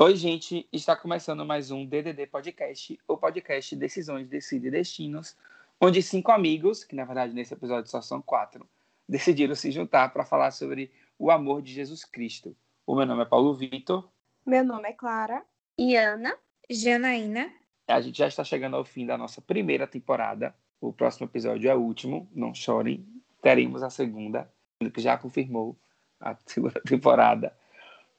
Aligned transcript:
Oi, 0.00 0.14
gente, 0.14 0.68
está 0.72 0.94
começando 0.94 1.44
mais 1.44 1.72
um 1.72 1.84
DDD 1.84 2.28
Podcast, 2.28 2.96
o 3.08 3.16
podcast 3.16 3.74
Decisões, 3.74 4.28
Decide 4.28 4.70
Destinos, 4.70 5.36
onde 5.80 6.00
cinco 6.04 6.30
amigos, 6.30 6.84
que 6.84 6.94
na 6.94 7.04
verdade 7.04 7.34
nesse 7.34 7.52
episódio 7.52 7.90
só 7.90 8.00
são 8.00 8.22
quatro, 8.22 8.64
decidiram 9.08 9.56
se 9.56 9.72
juntar 9.72 10.12
para 10.12 10.24
falar 10.24 10.52
sobre 10.52 10.92
o 11.18 11.32
amor 11.32 11.62
de 11.62 11.72
Jesus 11.72 12.04
Cristo. 12.04 12.56
O 12.86 12.94
meu 12.94 13.04
nome 13.04 13.22
é 13.22 13.24
Paulo 13.24 13.52
Vitor. 13.56 14.08
Meu 14.46 14.62
nome 14.62 14.88
é 14.88 14.92
Clara. 14.92 15.42
E 15.76 15.96
Ana. 15.96 16.32
Janaína. 16.70 17.52
A 17.88 18.00
gente 18.00 18.18
já 18.18 18.28
está 18.28 18.44
chegando 18.44 18.76
ao 18.76 18.84
fim 18.84 19.04
da 19.04 19.18
nossa 19.18 19.42
primeira 19.42 19.84
temporada. 19.84 20.54
O 20.80 20.92
próximo 20.92 21.26
episódio 21.26 21.68
é 21.68 21.74
o 21.74 21.80
último, 21.80 22.30
não 22.32 22.54
chorem. 22.54 23.04
Teremos 23.42 23.82
a 23.82 23.90
segunda, 23.90 24.48
que 24.94 25.00
já 25.00 25.18
confirmou 25.18 25.76
a 26.20 26.36
segunda 26.46 26.80
temporada. 26.82 27.52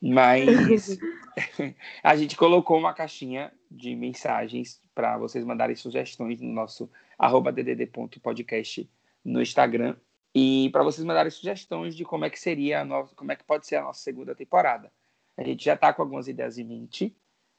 Mas 0.01 0.97
a 2.03 2.15
gente 2.15 2.35
colocou 2.35 2.77
uma 2.77 2.93
caixinha 2.93 3.51
de 3.69 3.95
mensagens 3.95 4.81
para 4.95 5.17
vocês 5.17 5.43
mandarem 5.43 5.75
sugestões 5.75 6.41
no 6.41 6.51
nosso 6.51 6.89
arroba 7.17 7.51
ddd.podcast 7.51 8.89
no 9.23 9.41
Instagram 9.41 9.95
e 10.33 10.69
para 10.71 10.83
vocês 10.83 11.05
mandarem 11.05 11.31
sugestões 11.31 11.95
de 11.95 12.05
como 12.05 12.25
é 12.25 12.29
que 12.29 12.39
seria 12.39 12.81
a 12.81 12.85
nossa, 12.85 13.13
como 13.15 13.31
é 13.31 13.35
que 13.35 13.43
pode 13.43 13.67
ser 13.67 13.77
a 13.77 13.83
nossa 13.83 14.01
segunda 14.01 14.35
temporada. 14.35 14.91
A 15.35 15.43
gente 15.43 15.63
já 15.63 15.73
está 15.73 15.93
com 15.93 16.01
algumas 16.01 16.27
ideias 16.27 16.57
em 16.57 16.63
mente. 16.63 17.15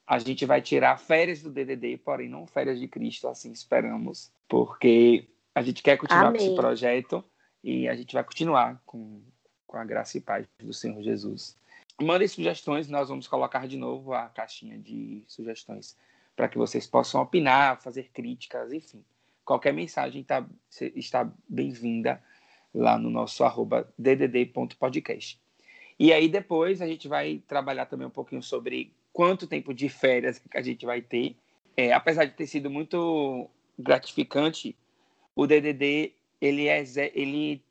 A 0.06 0.18
gente 0.18 0.44
vai 0.44 0.60
tirar 0.60 0.98
férias 0.98 1.42
do 1.42 1.50
DDD, 1.50 1.98
porém 1.98 2.28
não 2.28 2.46
férias 2.46 2.80
de 2.80 2.88
Cristo, 2.88 3.28
assim 3.28 3.52
esperamos, 3.52 4.32
porque 4.48 5.28
a 5.54 5.62
gente 5.62 5.82
quer 5.82 5.96
continuar 5.96 6.26
Amém. 6.26 6.40
com 6.40 6.46
esse 6.46 6.54
projeto 6.54 7.24
e 7.62 7.88
a 7.88 7.94
gente 7.94 8.12
vai 8.12 8.24
continuar 8.24 8.82
com, 8.84 9.22
com 9.66 9.76
a 9.76 9.84
graça 9.84 10.18
e 10.18 10.20
paz 10.20 10.46
do 10.58 10.72
Senhor 10.72 11.00
Jesus. 11.02 11.56
Mandem 12.02 12.26
sugestões, 12.26 12.88
nós 12.88 13.10
vamos 13.10 13.28
colocar 13.28 13.68
de 13.68 13.76
novo 13.76 14.14
a 14.14 14.26
caixinha 14.30 14.78
de 14.78 15.22
sugestões 15.26 15.98
para 16.34 16.48
que 16.48 16.56
vocês 16.56 16.86
possam 16.86 17.20
opinar, 17.20 17.82
fazer 17.82 18.08
críticas, 18.10 18.72
enfim. 18.72 19.04
Qualquer 19.44 19.74
mensagem 19.74 20.24
tá, 20.24 20.46
está 20.96 21.30
bem-vinda 21.46 22.22
lá 22.74 22.96
no 22.96 23.10
nosso 23.10 23.44
arroba 23.44 23.92
ddd.podcast. 23.98 25.38
E 25.98 26.10
aí 26.10 26.26
depois 26.26 26.80
a 26.80 26.86
gente 26.86 27.06
vai 27.06 27.42
trabalhar 27.46 27.84
também 27.84 28.06
um 28.06 28.10
pouquinho 28.10 28.42
sobre 28.42 28.94
quanto 29.12 29.46
tempo 29.46 29.74
de 29.74 29.90
férias 29.90 30.38
que 30.38 30.56
a 30.56 30.62
gente 30.62 30.86
vai 30.86 31.02
ter. 31.02 31.36
É, 31.76 31.92
apesar 31.92 32.24
de 32.24 32.32
ter 32.32 32.46
sido 32.46 32.70
muito 32.70 33.50
gratificante, 33.78 34.74
o 35.36 35.46
DDD 35.46 36.14
ele 36.40 36.66
é 36.66 36.82
ele, 37.12 37.62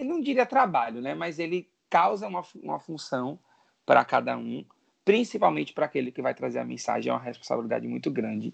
não 0.00 0.22
diria 0.22 0.46
trabalho, 0.46 1.02
né? 1.02 1.14
Mas 1.14 1.38
ele 1.38 1.68
causa 1.90 2.26
uma, 2.26 2.42
uma 2.62 2.80
função 2.80 3.38
para 3.88 4.04
cada 4.04 4.36
um, 4.36 4.62
principalmente 5.02 5.72
para 5.72 5.86
aquele 5.86 6.12
que 6.12 6.20
vai 6.20 6.34
trazer 6.34 6.58
a 6.58 6.64
mensagem, 6.64 7.08
é 7.08 7.14
uma 7.14 7.22
responsabilidade 7.22 7.88
muito 7.88 8.10
grande, 8.10 8.52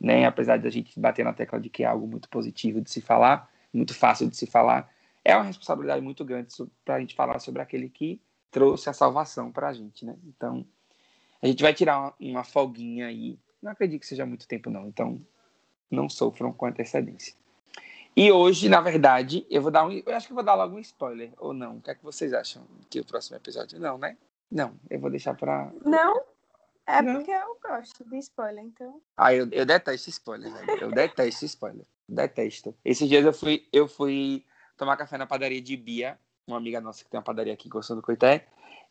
né? 0.00 0.26
Apesar 0.26 0.56
de 0.56 0.66
a 0.66 0.70
gente 0.72 0.98
bater 0.98 1.24
na 1.24 1.32
tecla 1.32 1.60
de 1.60 1.70
que 1.70 1.84
é 1.84 1.86
algo 1.86 2.04
muito 2.04 2.28
positivo 2.28 2.80
de 2.80 2.90
se 2.90 3.00
falar, 3.00 3.48
muito 3.72 3.94
fácil 3.94 4.28
de 4.28 4.36
se 4.36 4.44
falar, 4.44 4.92
é 5.24 5.36
uma 5.36 5.44
responsabilidade 5.44 6.02
muito 6.02 6.24
grande 6.24 6.52
para 6.84 6.96
a 6.96 7.00
gente 7.00 7.14
falar 7.14 7.38
sobre 7.38 7.62
aquele 7.62 7.88
que 7.88 8.20
trouxe 8.50 8.90
a 8.90 8.92
salvação 8.92 9.52
para 9.52 9.68
a 9.68 9.72
gente, 9.72 10.04
né? 10.04 10.16
Então, 10.26 10.66
a 11.40 11.46
gente 11.46 11.62
vai 11.62 11.72
tirar 11.72 12.00
uma, 12.00 12.14
uma 12.18 12.44
folguinha 12.44 13.06
aí. 13.06 13.38
Não 13.62 13.70
acredito 13.70 14.00
que 14.00 14.06
seja 14.08 14.26
muito 14.26 14.48
tempo, 14.48 14.68
não. 14.68 14.88
Então, 14.88 15.24
não 15.88 16.08
sofram 16.08 16.52
com 16.52 16.66
antecedência. 16.66 17.36
E 18.16 18.32
hoje, 18.32 18.68
na 18.68 18.80
verdade, 18.80 19.46
eu 19.48 19.62
vou 19.62 19.70
dar 19.70 19.86
um. 19.86 19.92
Eu 19.92 20.16
acho 20.16 20.26
que 20.26 20.32
eu 20.32 20.36
vou 20.36 20.44
dar 20.44 20.54
logo 20.54 20.74
um 20.74 20.80
spoiler, 20.80 21.32
ou 21.38 21.52
não? 21.52 21.76
O 21.76 21.80
que 21.80 21.92
é 21.92 21.94
que 21.94 22.02
vocês 22.02 22.32
acham 22.32 22.66
que 22.90 22.98
o 22.98 23.04
próximo 23.04 23.36
episódio? 23.36 23.78
Não, 23.78 23.96
né? 23.96 24.16
Não, 24.50 24.78
eu 24.88 25.00
vou 25.00 25.10
deixar 25.10 25.34
pra. 25.34 25.72
Não? 25.84 26.22
É 26.86 27.02
não. 27.02 27.14
porque 27.14 27.30
eu 27.32 27.58
gosto 27.60 28.08
de 28.08 28.18
spoiler, 28.18 28.64
então. 28.64 29.00
Ah, 29.16 29.34
eu, 29.34 29.48
eu 29.50 29.66
detesto 29.66 30.08
spoiler, 30.08 30.52
velho. 30.52 30.84
Eu 30.84 30.92
detesto 30.92 31.44
spoiler. 31.44 31.84
Detesto. 32.08 32.76
Esses 32.84 33.08
dias 33.08 33.24
eu 33.24 33.32
fui, 33.32 33.68
eu 33.72 33.88
fui 33.88 34.44
tomar 34.76 34.96
café 34.96 35.18
na 35.18 35.26
padaria 35.26 35.60
de 35.60 35.76
Bia, 35.76 36.18
uma 36.46 36.56
amiga 36.56 36.80
nossa 36.80 37.02
que 37.02 37.10
tem 37.10 37.18
uma 37.18 37.24
padaria 37.24 37.52
aqui 37.52 37.68
gostando 37.68 38.00
do 38.00 38.04
Coité. 38.04 38.46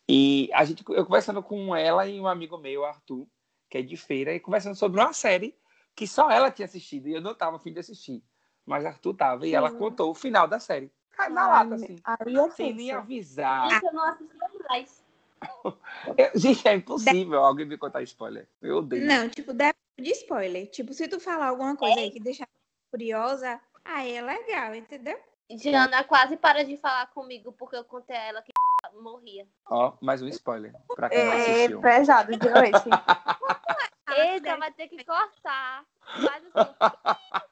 E 0.10 0.50
a 0.54 0.66
gente, 0.66 0.84
eu 0.90 1.06
conversando 1.06 1.42
com 1.42 1.74
ela 1.74 2.06
e 2.06 2.20
um 2.20 2.28
amigo 2.28 2.58
meu, 2.58 2.84
Arthur, 2.84 3.26
que 3.70 3.78
é 3.78 3.82
de 3.82 3.96
feira, 3.96 4.34
e 4.34 4.40
conversando 4.42 4.76
sobre 4.76 5.00
uma 5.00 5.14
série 5.14 5.58
que 5.96 6.06
só 6.06 6.30
ela 6.30 6.52
tinha 6.52 6.66
assistido 6.66 7.08
e 7.08 7.14
eu 7.14 7.22
não 7.22 7.34
tava 7.34 7.56
afim 7.56 7.72
de 7.72 7.80
assistir. 7.80 8.22
Mas 8.66 8.86
Arthur 8.86 9.14
tava 9.14 9.48
e 9.48 9.56
ela 9.56 9.72
contou 9.72 10.12
o 10.12 10.16
final 10.16 10.48
da 10.48 10.60
série. 10.60 10.92
Na 11.32 11.48
lata, 11.48 11.76
assim. 11.76 11.96
Aí 12.04 12.36
é 12.36 12.50
sem 12.52 12.74
nem 12.74 12.92
avisar. 12.92 13.68
Isso 13.72 13.86
eu 13.86 13.94
não 13.94 14.04
assisti 14.04 14.36
mais. 14.68 15.05
Gente, 16.36 16.68
é 16.68 16.74
impossível 16.76 17.44
alguém 17.44 17.66
me 17.66 17.78
contar 17.78 18.02
spoiler. 18.04 18.48
Eu 18.62 18.78
odeio. 18.78 19.06
Não, 19.06 19.30
tipo, 19.30 19.54
deve 19.54 19.76
de 19.98 20.12
spoiler. 20.12 20.70
Tipo, 20.70 20.94
se 20.94 21.08
tu 21.08 21.20
falar 21.20 21.48
alguma 21.48 21.76
coisa 21.76 22.00
aí 22.00 22.12
que 22.12 22.20
deixar 22.20 22.48
curiosa, 22.92 23.60
aí 23.84 24.16
é 24.16 24.22
legal, 24.22 24.76
entendeu? 24.76 25.18
Jana 25.50 26.04
quase 26.04 26.38
para 26.38 26.64
de 26.64 26.76
falar 26.78 27.08
comigo 27.08 27.52
porque 27.54 27.76
eu 27.76 27.84
contei 27.84 28.16
a 28.16 28.24
ela 28.24 28.42
que 28.42 28.52
morria. 29.02 29.48
Ó, 29.70 29.94
mais 30.02 30.22
um 30.22 30.28
spoiler. 30.28 30.74
Pra 30.96 31.10
quem 31.10 31.20
é, 31.20 31.26
não 31.26 31.34
assistiu. 31.34 31.82
pesado 31.82 32.32
de 32.32 32.50
noite. 32.50 32.90
Eita, 34.18 34.58
vai 34.58 34.72
ter 34.72 34.88
que 34.88 35.04
cortar. 35.04 35.86
Mas 36.20 36.44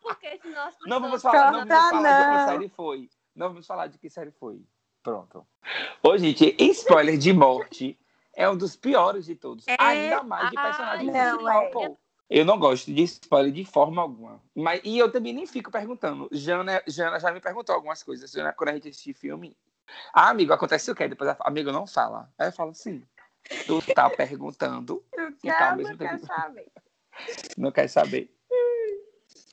porque 0.01 0.39
senão 0.41 0.69
Não 0.85 1.01
vamos 1.01 1.21
falar, 1.21 1.51
não 1.51 1.67
vamos 1.67 1.89
falar 1.89 2.29
de 2.29 2.37
que 2.37 2.51
série 2.51 2.69
foi. 2.69 3.09
Não 3.35 3.49
vamos 3.49 3.67
falar 3.67 3.87
de 3.87 3.97
que 3.97 4.09
série 4.09 4.31
foi. 4.31 4.61
Pronto. 5.03 5.45
Ô, 6.01 6.17
gente, 6.17 6.55
spoiler 6.71 7.17
de 7.17 7.33
morte 7.33 7.99
é 8.33 8.49
um 8.49 8.57
dos 8.57 8.75
piores 8.75 9.25
de 9.25 9.35
todos. 9.35 9.67
É... 9.67 9.75
Ainda 9.77 10.23
mais 10.23 10.49
de 10.49 10.55
personagem 10.55 11.09
Ai, 11.09 11.29
principal, 11.29 11.63
é. 11.63 11.69
pô. 11.69 11.97
Eu 12.29 12.45
não 12.45 12.57
gosto 12.57 12.91
de 12.91 13.03
spoiler 13.03 13.51
de 13.51 13.65
forma 13.65 14.01
alguma. 14.01 14.41
Mas, 14.55 14.81
e 14.83 14.97
eu 14.97 15.11
também 15.11 15.33
nem 15.33 15.45
fico 15.45 15.69
perguntando. 15.69 16.29
Jana, 16.31 16.81
Jana 16.87 17.19
já 17.19 17.31
me 17.31 17.41
perguntou 17.41 17.75
algumas 17.75 18.01
coisas. 18.01 18.31
Jana, 18.31 18.53
quando 18.53 18.69
a 18.69 18.73
gente 18.73 18.89
assistir 18.89 19.13
filme. 19.13 19.55
Ah, 20.13 20.29
amigo, 20.29 20.53
acontece 20.53 20.89
o 20.89 20.95
quê? 20.95 21.07
Depois 21.07 21.29
a 21.29 21.37
amigo 21.41 21.71
não 21.71 21.85
fala. 21.85 22.31
Aí 22.39 22.47
eu 22.47 22.53
falo 22.53 22.71
assim. 22.71 23.03
Tu 23.67 23.81
tá 23.93 24.09
perguntando. 24.09 25.03
Eu 25.13 25.33
quero, 25.41 25.81
não 25.81 25.97
quer 25.97 26.19
saber. 26.19 26.71
Não 27.57 27.71
quer 27.71 27.87
saber. 27.89 28.33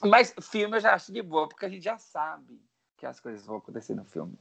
Mas 0.03 0.33
filme 0.41 0.77
eu 0.77 0.81
já 0.81 0.95
acho 0.95 1.13
de 1.13 1.21
boa, 1.21 1.47
porque 1.47 1.67
a 1.67 1.69
gente 1.69 1.83
já 1.83 1.99
sabe 1.99 2.59
que 2.97 3.05
as 3.05 3.21
coisas 3.21 3.45
vão 3.45 3.57
acontecer 3.57 3.95
no 3.95 4.05
filme 4.05 4.39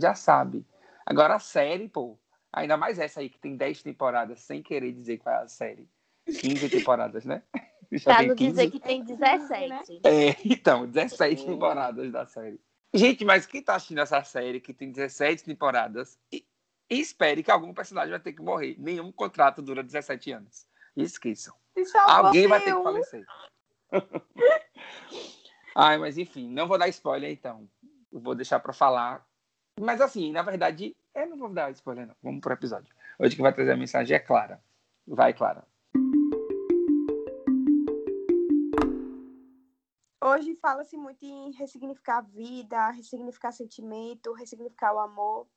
já 0.00 0.14
sabe. 0.14 0.66
Agora 1.04 1.34
a 1.34 1.38
série, 1.38 1.88
pô, 1.88 2.18
ainda 2.52 2.76
mais 2.76 2.98
essa 2.98 3.20
aí 3.20 3.28
que 3.28 3.38
tem 3.38 3.56
10 3.56 3.82
temporadas, 3.82 4.40
sem 4.40 4.62
querer 4.62 4.92
dizer 4.92 5.18
qual 5.18 5.34
é 5.34 5.42
a 5.42 5.48
série. 5.48 5.88
15 6.26 6.68
temporadas, 6.68 7.24
né? 7.24 7.42
Já 7.92 8.14
pra 8.14 8.22
não 8.22 8.34
15. 8.34 8.50
dizer 8.50 8.70
que 8.70 8.80
tem 8.80 9.04
17. 9.04 10.00
É, 10.04 10.34
então, 10.46 10.86
17 10.86 11.44
temporadas 11.44 12.10
da 12.10 12.24
série. 12.24 12.58
Gente, 12.94 13.22
mas 13.22 13.44
quem 13.44 13.62
tá 13.62 13.74
assistindo 13.74 14.00
essa 14.00 14.22
série 14.24 14.60
que 14.60 14.72
tem 14.72 14.90
17 14.90 15.44
temporadas 15.44 16.18
e, 16.32 16.46
e 16.88 17.00
espere 17.00 17.42
que 17.42 17.50
algum 17.50 17.74
personagem 17.74 18.10
vai 18.10 18.20
ter 18.20 18.32
que 18.32 18.42
morrer. 18.42 18.76
Nenhum 18.78 19.12
contrato 19.12 19.60
dura 19.60 19.82
17 19.82 20.32
anos. 20.32 20.66
Esqueçam. 20.96 21.54
Alguém 22.06 22.46
vai 22.46 22.60
ter 22.62 22.74
que 22.74 22.82
falecer. 22.82 23.26
Ai, 25.76 25.98
mas 25.98 26.18
enfim, 26.18 26.48
não 26.50 26.68
vou 26.68 26.78
dar 26.78 26.88
spoiler 26.88 27.30
então. 27.30 27.68
Vou 28.10 28.34
deixar 28.34 28.60
para 28.60 28.72
falar 28.74 29.26
mas 29.80 30.00
assim, 30.00 30.32
na 30.32 30.42
verdade, 30.42 30.96
eu 31.14 31.28
não 31.28 31.36
vou 31.36 31.48
dar 31.48 31.70
spoiler, 31.72 32.06
não. 32.06 32.16
Vamos 32.22 32.40
pro 32.40 32.52
episódio. 32.52 32.94
Hoje 33.18 33.36
que 33.36 33.42
vai 33.42 33.52
trazer 33.52 33.72
a 33.72 33.76
mensagem 33.76 34.16
é 34.16 34.20
Clara. 34.20 34.62
Vai, 35.06 35.32
Clara. 35.32 35.66
Hoje 40.24 40.54
fala-se 40.62 40.96
muito 40.96 41.24
em 41.24 41.50
ressignificar 41.52 42.18
a 42.18 42.20
vida, 42.22 42.90
ressignificar 42.90 43.52
sentimento, 43.52 44.32
ressignificar 44.32 44.94
o 44.94 45.00
amor. 45.00 45.48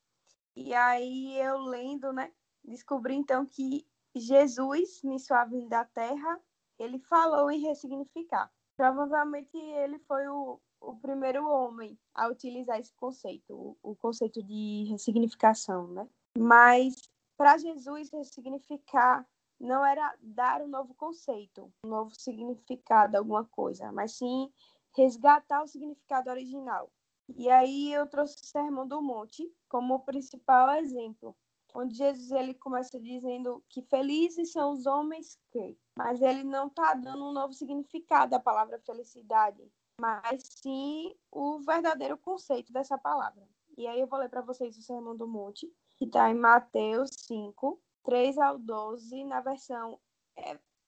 E 0.56 0.74
aí 0.74 1.40
eu 1.40 1.58
lendo, 1.60 2.12
né, 2.12 2.32
descobri 2.64 3.14
então 3.14 3.46
que 3.46 3.86
Jesus, 4.16 5.04
em 5.04 5.20
sua 5.20 5.46
vinda 5.46 5.82
à 5.82 5.86
Terra, 5.86 6.40
ele 6.80 7.00
falou 7.00 7.52
em 7.52 7.60
ressignificar. 7.60 8.52
Provavelmente 8.76 9.56
ele 9.56 10.00
foi 10.00 10.28
o, 10.28 10.60
o 10.80 10.96
primeiro 10.96 11.48
homem 11.48 11.98
a 12.14 12.28
utilizar 12.28 12.80
esse 12.80 12.94
conceito, 12.96 13.78
o, 13.82 13.96
conceito 13.96 14.44
de 14.44 14.86
ressignificação, 14.90 15.88
né? 15.88 16.08
Mas 16.38 17.10
para 17.38 17.58
Jesus 17.58 18.12
ressignificar 18.12 19.26
não 19.60 19.86
era 19.86 20.16
dar 20.22 20.62
um 20.62 20.68
novo 20.68 20.94
conceito, 20.94 21.72
um 21.86 21.90
novo 21.90 22.14
significado, 22.14 23.18
alguma 23.18 23.46
coisa, 23.46 23.92
mas 23.92 24.14
sim 24.14 24.52
resgatar 24.96 25.64
o 25.64 25.68
significado 25.68 26.30
original. 26.30 26.92
E 27.36 27.50
aí 27.50 27.92
eu 27.92 28.08
trouxe 28.08 28.36
o 28.36 28.46
Sermão 28.46 28.88
do 28.88 29.02
Monte 29.02 29.52
como 29.68 30.06
principal 30.06 30.76
exemplo, 30.76 31.36
onde 31.74 31.96
Jesus 31.96 32.32
ele 32.32 32.54
começa 32.54 33.00
dizendo 33.00 33.64
que 33.70 33.82
felizes 33.82 34.52
são 34.52 34.72
os 34.72 34.86
homens 34.86 35.38
que, 35.52 35.78
mas 35.98 36.22
ele 36.22 36.44
não 36.44 36.68
está 36.68 36.94
dando 36.94 37.26
um 37.26 37.34
novo 37.34 37.54
significado 37.54 38.36
à 38.36 38.40
palavra 38.40 38.80
felicidade, 38.80 39.62
mas 40.00 40.44
sim 40.62 41.16
o 41.32 41.60
verdadeiro 41.60 42.18
conceito 42.18 42.72
dessa 42.72 42.98
palavra. 42.98 43.44
E 43.78 43.88
aí 43.88 44.00
eu 44.00 44.08
vou 44.08 44.20
ler 44.20 44.30
para 44.30 44.42
vocês 44.42 44.78
o 44.78 44.82
Sermão 44.82 45.16
do 45.16 45.28
Monte, 45.28 45.68
que 45.98 46.06
está 46.06 46.30
em 46.30 46.36
Mateus 46.36 47.10
5, 47.28 47.82
3 48.04 48.38
ao 48.38 48.58
12, 48.58 49.24
na 49.26 49.42
versão 49.42 50.00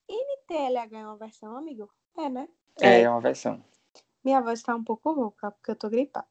NTLH 0.09 0.97
é 0.97 1.05
uma 1.05 1.17
versão, 1.17 1.57
amigo? 1.57 1.89
É, 2.17 2.29
né? 2.29 2.47
É, 2.81 3.01
é 3.01 3.09
uma 3.09 3.21
versão. 3.21 3.63
Minha 4.23 4.41
voz 4.41 4.61
tá 4.61 4.75
um 4.75 4.83
pouco 4.83 5.11
rouca, 5.13 5.51
porque 5.51 5.71
eu 5.71 5.75
tô 5.75 5.89
gripada. 5.89 6.27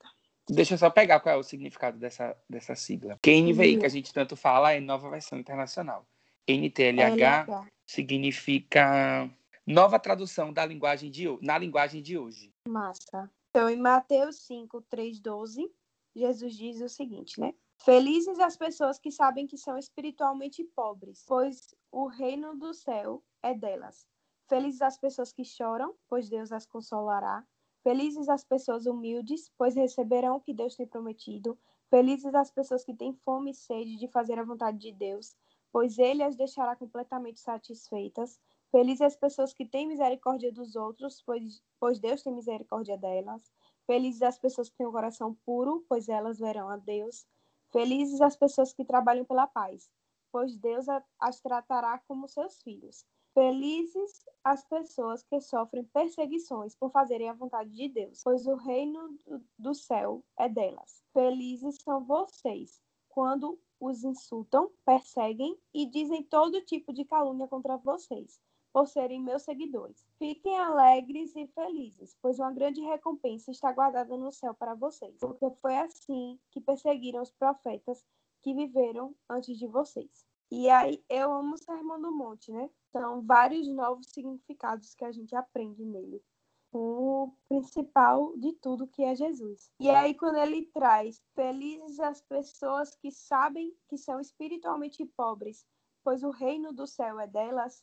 Deixa 0.49 0.75
eu 0.75 0.78
só 0.78 0.90
pegar 0.90 1.20
qual 1.20 1.34
é 1.34 1.38
o 1.38 1.43
significado 1.43 1.99
dessa, 1.99 2.37
dessa 2.49 2.75
sigla. 2.75 3.19
Que 3.20 3.32
NVI, 3.32 3.75
Uhum. 3.75 3.81
que 3.81 3.87
a 3.87 3.90
gente 3.90 4.12
tanto 4.12 4.37
fala, 4.37 4.73
é 4.73 4.81
Nova 4.81 5.11
Versão 5.11 5.38
Internacional. 5.38 6.06
NTLH 6.46 7.46
LH. 7.46 7.67
significa 7.84 9.28
nova 9.66 9.98
tradução 9.98 10.52
da 10.52 10.64
linguagem 10.64 11.10
de, 11.10 11.26
na 11.42 11.58
linguagem 11.58 12.00
de 12.00 12.16
hoje. 12.16 12.54
Massa. 12.68 13.30
Então, 13.50 13.68
em 13.68 13.76
Mateus 13.76 14.36
5, 14.46 14.82
3, 14.82 15.18
12, 15.18 15.72
Jesus 16.14 16.54
diz 16.54 16.80
o 16.80 16.88
seguinte, 16.88 17.40
né? 17.40 17.54
Felizes 17.78 18.38
as 18.38 18.56
pessoas 18.56 18.98
que 18.98 19.10
sabem 19.10 19.46
que 19.46 19.58
são 19.58 19.76
espiritualmente 19.76 20.64
pobres, 20.64 21.24
pois 21.26 21.74
o 21.90 22.06
reino 22.06 22.56
do 22.56 22.72
céu 22.72 23.22
é 23.42 23.54
delas. 23.54 24.06
Felizes 24.48 24.80
as 24.80 24.96
pessoas 24.96 25.32
que 25.32 25.44
choram, 25.44 25.94
pois 26.08 26.28
Deus 26.28 26.52
as 26.52 26.66
consolará. 26.66 27.44
Felizes 27.82 28.28
as 28.28 28.44
pessoas 28.44 28.86
humildes, 28.86 29.50
pois 29.58 29.74
receberão 29.74 30.36
o 30.36 30.40
que 30.40 30.54
Deus 30.54 30.74
tem 30.74 30.86
prometido. 30.86 31.58
Felizes 31.90 32.34
as 32.34 32.50
pessoas 32.50 32.84
que 32.84 32.94
têm 32.94 33.12
fome 33.24 33.50
e 33.50 33.54
sede 33.54 33.96
de 33.96 34.08
fazer 34.08 34.38
a 34.38 34.44
vontade 34.44 34.78
de 34.78 34.92
Deus, 34.92 35.36
pois 35.70 35.98
ele 35.98 36.22
as 36.22 36.36
deixará 36.36 36.74
completamente 36.74 37.40
satisfeitas. 37.40 38.40
Felizes 38.76 39.00
as 39.00 39.17
pessoas 39.17 39.55
que 39.55 39.64
têm 39.64 39.88
misericórdia 39.88 40.52
dos 40.52 40.76
outros, 40.76 41.23
pois, 41.25 41.62
pois 41.81 41.99
Deus 41.99 42.23
tem 42.23 42.31
misericórdia 42.31 42.99
delas. 42.99 43.50
Felizes 43.87 44.20
as 44.20 44.38
pessoas 44.38 44.69
que 44.69 44.76
têm 44.76 44.87
o 44.87 44.93
coração 44.93 45.34
puro, 45.46 45.82
pois 45.88 46.11
elas 46.11 46.38
verão 46.38 46.69
a 46.69 46.76
Deus. 46.76 47.26
Felizes 47.73 48.20
as 48.20 48.37
pessoas 48.37 48.75
que 48.75 48.84
trabalham 48.84 49.25
pela 49.25 49.46
paz, 49.46 49.90
pois 50.31 50.58
Deus 50.58 50.84
as 51.19 51.40
tratará 51.40 51.99
como 52.06 52.28
seus 52.28 52.61
filhos. 52.61 53.06
Felizes 53.32 54.26
as 54.44 54.62
pessoas 54.62 55.23
que 55.23 55.40
sofrem 55.40 55.84
perseguições 55.84 56.75
por 56.75 56.90
fazerem 56.90 57.31
a 57.31 57.32
vontade 57.32 57.70
de 57.70 57.88
Deus, 57.88 58.20
pois 58.23 58.46
o 58.46 58.56
reino 58.56 59.19
do 59.58 59.73
céu 59.73 60.23
é 60.38 60.50
delas. 60.50 61.02
Felizes 61.14 61.78
são 61.82 62.05
vocês 62.05 62.78
quando 63.08 63.58
os 63.81 64.05
insultam, 64.05 64.70
perseguem 64.84 65.58
e 65.73 65.87
dizem 65.87 66.23
todo 66.23 66.61
tipo 66.61 66.93
de 66.93 67.06
calúnia 67.06 67.49
contra 67.49 67.78
vocês, 67.78 68.38
por 68.76 68.87
serem 68.87 69.23
meus 69.23 69.40
seguidores. 69.40 70.05
Fiquem 70.19 70.55
alegres 70.58 71.34
e 71.34 71.46
felizes, 71.46 72.14
pois 72.20 72.38
uma 72.38 72.52
grande 72.52 72.82
recompensa 72.82 73.50
está 73.50 73.73
guardada 73.73 74.19
no 74.19 74.31
céu 74.31 74.52
para 74.52 74.75
vocês, 74.75 75.17
porque 75.19 75.49
foi 75.62 75.78
assim 75.78 76.38
que 76.50 76.61
perseguiram 76.61 77.23
os 77.23 77.31
profetas 77.31 78.05
que 78.43 78.52
viveram 78.52 79.14
antes 79.31 79.56
de 79.58 79.67
vocês. 79.67 80.26
E 80.50 80.69
aí, 80.69 81.02
eu 81.08 81.32
amo 81.32 81.55
o 81.55 81.58
Sermão 81.58 81.99
do 81.99 82.12
Monte, 82.12 82.52
né? 82.52 82.69
São 82.93 83.23
vários 83.23 83.67
novos 83.67 84.08
significados 84.08 84.94
que 84.94 85.06
a 85.06 85.11
gente 85.11 85.34
aprende 85.34 85.82
nele. 85.82 86.23
O 86.70 87.32
principal 87.49 88.37
de 88.37 88.52
tudo 88.52 88.87
que 88.87 89.02
é 89.02 89.14
Jesus. 89.14 89.73
E 89.81 89.88
aí, 89.88 90.12
quando 90.12 90.37
ele 90.37 90.67
traz 90.67 91.23
felizes 91.34 91.99
as 91.99 92.20
pessoas 92.20 92.94
que 92.94 93.11
sabem 93.11 93.75
que 93.88 93.96
são 93.96 94.20
espiritualmente 94.20 95.02
pobres, 95.17 95.64
pois 96.05 96.23
o 96.23 96.28
reino 96.28 96.75
do 96.75 96.87
céu 96.87 97.19
é 97.19 97.26
delas, 97.26 97.82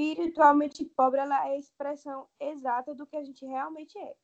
espiritualmente 0.00 0.84
pobre 0.84 1.20
ela 1.20 1.46
é 1.48 1.52
a 1.52 1.58
expressão 1.58 2.26
exata 2.38 2.94
do 2.94 3.06
que 3.06 3.16
a 3.16 3.22
gente 3.22 3.44
realmente 3.44 3.98
é. 3.98 4.14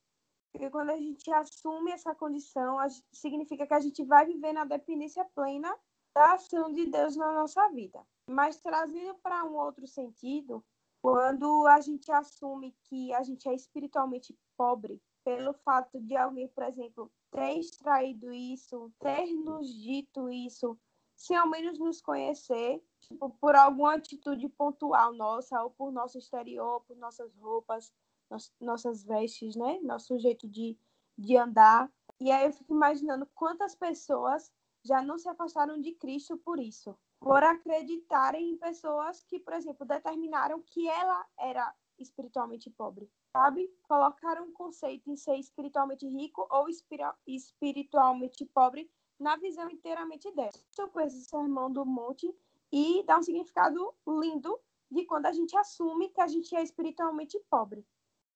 Porque 0.52 0.70
quando 0.70 0.90
a 0.90 0.96
gente 0.96 1.31
assume 1.31 1.93
essa 1.93 2.14
condição, 2.14 2.78
significa 3.12 3.67
que 3.67 3.75
a 3.75 3.81
gente 3.81 4.02
vai 4.05 4.25
viver 4.25 4.52
na 4.52 4.64
dependência 4.64 5.25
plena 5.34 5.75
da 6.14 6.32
ação 6.32 6.73
de 6.73 6.87
Deus 6.87 7.14
na 7.14 7.32
nossa 7.32 7.69
vida. 7.69 8.02
Mas 8.26 8.58
trazendo 8.61 9.14
para 9.17 9.44
um 9.44 9.55
outro 9.55 9.87
sentido, 9.87 10.64
quando 11.02 11.67
a 11.67 11.81
gente 11.81 12.11
assume 12.11 12.75
que 12.84 13.12
a 13.12 13.23
gente 13.23 13.49
é 13.49 13.55
espiritualmente 13.55 14.37
pobre, 14.56 15.00
pelo 15.25 15.52
fato 15.52 16.00
de 16.00 16.17
alguém, 16.17 16.49
por 16.49 16.64
exemplo, 16.64 17.12
ter 17.31 17.58
extraído 17.58 18.32
isso, 18.32 18.90
ter 18.99 19.26
nos 19.26 19.69
dito 19.75 20.31
isso, 20.31 20.78
sem 21.14 21.37
ao 21.37 21.49
menos 21.50 21.78
nos 21.78 22.00
conhecer, 22.00 22.82
tipo, 23.08 23.31
por 23.31 23.55
alguma 23.55 23.94
atitude 23.94 24.49
pontual 24.49 25.12
nossa, 25.12 25.62
ou 25.62 25.70
por 25.70 25.93
nosso 25.93 26.19
exterior, 26.19 26.82
por 26.82 26.97
nossas 26.97 27.35
roupas, 27.37 27.93
nos- 28.31 28.53
nossas 28.61 29.05
vestes, 29.05 29.56
né? 29.56 29.79
Nosso 29.82 30.19
jeito 30.19 30.49
de, 30.49 30.76
de 31.17 31.37
andar. 31.37 31.91
E 32.20 32.31
aí 32.31 32.47
eu 32.47 32.53
fico 32.53 32.75
imaginando 32.75 33.26
quantas 33.35 33.75
pessoas 33.75 34.53
já 34.85 35.03
não 35.03 35.19
se 35.19 35.29
afastaram 35.29 35.81
de 35.81 35.93
Cristo 35.93 36.37
por 36.38 36.58
isso, 36.61 36.97
por 37.20 37.43
acreditarem 37.43 38.50
em 38.50 38.56
pessoas 38.56 39.23
que, 39.25 39.38
por 39.41 39.52
exemplo, 39.55 39.87
determinaram 39.87 40.62
que 40.62 40.88
ela 40.88 41.26
era 41.38 41.75
espiritualmente 41.99 42.70
pobre, 42.70 43.11
sabe? 43.32 43.69
Colocaram 43.82 44.44
um 44.44 44.52
conceito 44.52 45.11
em 45.11 45.17
ser 45.17 45.37
espiritualmente 45.37 46.06
rico 46.06 46.47
ou 46.50 46.67
espiritualmente 47.26 48.44
pobre 48.47 48.91
na 49.19 49.37
visão 49.37 49.69
inteiramente 49.70 50.31
dela. 50.32 50.52
Eu 50.79 50.88
conheço 50.88 51.17
esse 51.17 51.29
sermão 51.29 51.73
do 51.73 51.85
monte 51.87 52.32
e 52.72 53.02
dá 53.04 53.18
um 53.18 53.22
significado 53.22 53.94
lindo 54.06 54.58
de 54.90 55.04
quando 55.04 55.26
a 55.26 55.32
gente 55.32 55.56
assume 55.56 56.10
que 56.10 56.20
a 56.20 56.26
gente 56.26 56.54
é 56.54 56.62
espiritualmente 56.62 57.38
pobre, 57.50 57.84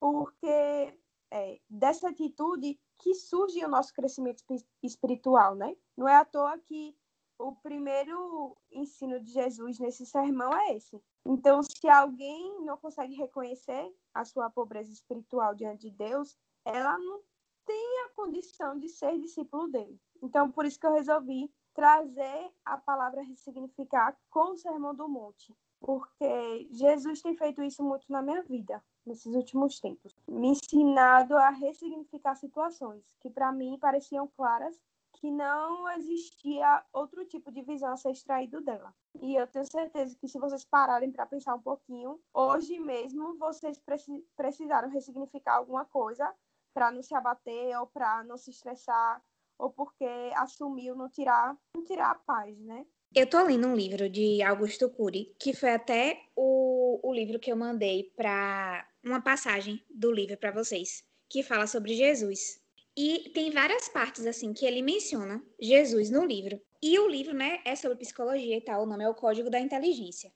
porque 0.00 0.94
é 1.32 1.60
dessa 1.68 2.08
atitude 2.08 2.78
que 2.98 3.14
surge 3.14 3.64
o 3.64 3.68
nosso 3.68 3.94
crescimento 3.94 4.38
espi- 4.38 4.66
espiritual, 4.82 5.54
né? 5.54 5.76
Não 5.96 6.08
é 6.08 6.16
à 6.16 6.24
toa 6.24 6.58
que 6.58 6.96
o 7.38 7.54
primeiro 7.56 8.56
ensino 8.70 9.18
de 9.20 9.32
Jesus 9.32 9.78
nesse 9.78 10.04
sermão 10.04 10.52
é 10.52 10.76
esse. 10.76 11.00
Então, 11.24 11.62
se 11.62 11.88
alguém 11.88 12.60
não 12.64 12.76
consegue 12.76 13.14
reconhecer 13.14 13.94
a 14.12 14.24
sua 14.24 14.50
pobreza 14.50 14.92
espiritual 14.92 15.54
diante 15.54 15.88
de 15.88 15.96
Deus, 15.96 16.36
ela 16.64 16.98
não 16.98 17.22
tem 17.64 18.00
a 18.04 18.10
condição 18.14 18.78
de 18.78 18.88
ser 18.88 19.18
discípulo 19.18 19.68
dele. 19.68 19.98
Então, 20.22 20.50
por 20.50 20.66
isso 20.66 20.78
que 20.78 20.86
eu 20.86 20.92
resolvi 20.92 21.50
trazer 21.80 22.52
a 22.62 22.76
palavra 22.76 23.22
ressignificar 23.22 24.14
com 24.28 24.52
o 24.52 24.58
Sermão 24.58 24.94
do 24.94 25.08
Monte, 25.08 25.56
porque 25.80 26.68
Jesus 26.70 27.22
tem 27.22 27.34
feito 27.34 27.62
isso 27.62 27.82
muito 27.82 28.04
na 28.12 28.20
minha 28.20 28.42
vida 28.42 28.84
nesses 29.06 29.34
últimos 29.34 29.80
tempos, 29.80 30.14
me 30.28 30.48
ensinado 30.48 31.34
a 31.38 31.48
ressignificar 31.48 32.34
situações 32.34 33.02
que 33.18 33.30
para 33.30 33.50
mim 33.50 33.78
pareciam 33.80 34.28
claras, 34.36 34.78
que 35.14 35.30
não 35.30 35.88
existia 35.92 36.84
outro 36.92 37.24
tipo 37.24 37.50
de 37.50 37.62
visão 37.62 37.94
a 37.94 37.96
ser 37.96 38.10
extraído 38.10 38.60
dela. 38.60 38.94
E 39.18 39.34
eu 39.34 39.46
tenho 39.46 39.64
certeza 39.64 40.14
que 40.18 40.28
se 40.28 40.38
vocês 40.38 40.66
pararem 40.66 41.10
para 41.10 41.24
pensar 41.24 41.54
um 41.54 41.62
pouquinho, 41.62 42.20
hoje 42.34 42.78
mesmo 42.78 43.38
vocês 43.38 43.78
preci- 43.78 44.22
precisaram 44.36 44.90
ressignificar 44.90 45.56
alguma 45.56 45.86
coisa 45.86 46.30
para 46.74 46.90
não 46.90 47.02
se 47.02 47.14
abater 47.14 47.74
ou 47.80 47.86
para 47.86 48.22
não 48.24 48.36
se 48.36 48.50
estressar 48.50 49.22
ou 49.60 49.70
porque 49.70 50.06
assumiu 50.36 50.96
não 50.96 51.08
tirar, 51.08 51.56
não 51.74 51.84
tirar 51.84 52.10
a 52.10 52.14
paz, 52.14 52.58
né? 52.58 52.86
Eu 53.14 53.28
tô 53.28 53.42
lendo 53.42 53.66
um 53.66 53.74
livro 53.74 54.08
de 54.08 54.40
Augusto 54.42 54.88
Cury, 54.88 55.34
que 55.38 55.52
foi 55.52 55.70
até 55.70 56.22
o, 56.36 57.00
o 57.02 57.12
livro 57.12 57.40
que 57.40 57.50
eu 57.50 57.56
mandei 57.56 58.12
para 58.16 58.86
uma 59.04 59.20
passagem 59.20 59.84
do 59.90 60.12
livro 60.12 60.36
para 60.36 60.52
vocês, 60.52 61.04
que 61.28 61.42
fala 61.42 61.66
sobre 61.66 61.94
Jesus. 61.94 62.60
E 62.96 63.30
tem 63.34 63.50
várias 63.50 63.88
partes 63.88 64.26
assim 64.26 64.52
que 64.52 64.64
ele 64.64 64.80
menciona 64.80 65.42
Jesus 65.60 66.08
no 66.08 66.24
livro. 66.24 66.60
E 66.82 66.98
o 66.98 67.08
livro, 67.08 67.34
né, 67.34 67.60
é 67.64 67.74
sobre 67.74 67.98
psicologia 67.98 68.56
e 68.56 68.60
tal, 68.60 68.84
o 68.84 68.86
nome 68.86 69.04
é 69.04 69.08
o 69.08 69.14
Código 69.14 69.50
da 69.50 69.58
Inteligência. 69.60 70.32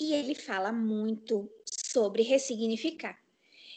E 0.00 0.14
ele 0.14 0.34
fala 0.34 0.72
muito 0.72 1.50
sobre 1.64 2.22
ressignificar. 2.22 3.18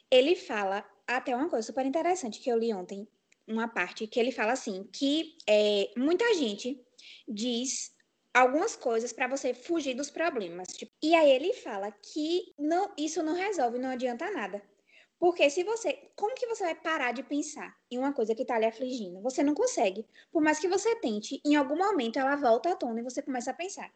Ele 0.09 0.35
fala 0.35 0.85
até 1.07 1.35
uma 1.35 1.49
coisa 1.49 1.65
super 1.65 1.85
interessante 1.85 2.39
que 2.39 2.49
eu 2.49 2.57
li 2.57 2.73
ontem, 2.73 3.07
uma 3.47 3.67
parte 3.67 4.07
que 4.07 4.19
ele 4.19 4.31
fala 4.31 4.53
assim, 4.53 4.83
que 4.91 5.35
é, 5.47 5.91
muita 5.97 6.33
gente 6.33 6.79
diz 7.27 7.93
algumas 8.33 8.75
coisas 8.75 9.13
para 9.13 9.27
você 9.27 9.53
fugir 9.53 9.93
dos 9.95 10.09
problemas. 10.09 10.67
Tipo, 10.69 10.91
e 11.01 11.15
aí 11.15 11.31
ele 11.31 11.53
fala 11.53 11.91
que 11.91 12.53
não, 12.59 12.93
isso 12.97 13.23
não 13.23 13.33
resolve, 13.33 13.79
não 13.79 13.89
adianta 13.89 14.29
nada. 14.31 14.61
Porque 15.17 15.49
se 15.49 15.63
você, 15.63 16.11
como 16.15 16.35
que 16.35 16.45
você 16.45 16.63
vai 16.63 16.75
parar 16.75 17.13
de 17.13 17.23
pensar 17.23 17.73
em 17.89 17.97
uma 17.97 18.13
coisa 18.13 18.35
que 18.35 18.41
está 18.41 18.59
lhe 18.59 18.65
afligindo? 18.65 19.21
Você 19.21 19.41
não 19.41 19.53
consegue. 19.53 20.05
Por 20.31 20.41
mais 20.41 20.59
que 20.59 20.67
você 20.67 20.95
tente, 20.97 21.41
em 21.45 21.55
algum 21.55 21.77
momento 21.77 22.19
ela 22.19 22.35
volta 22.35 22.71
à 22.71 22.75
tona 22.75 22.99
e 22.99 23.03
você 23.03 23.21
começa 23.21 23.51
a 23.51 23.53
pensar. 23.53 23.91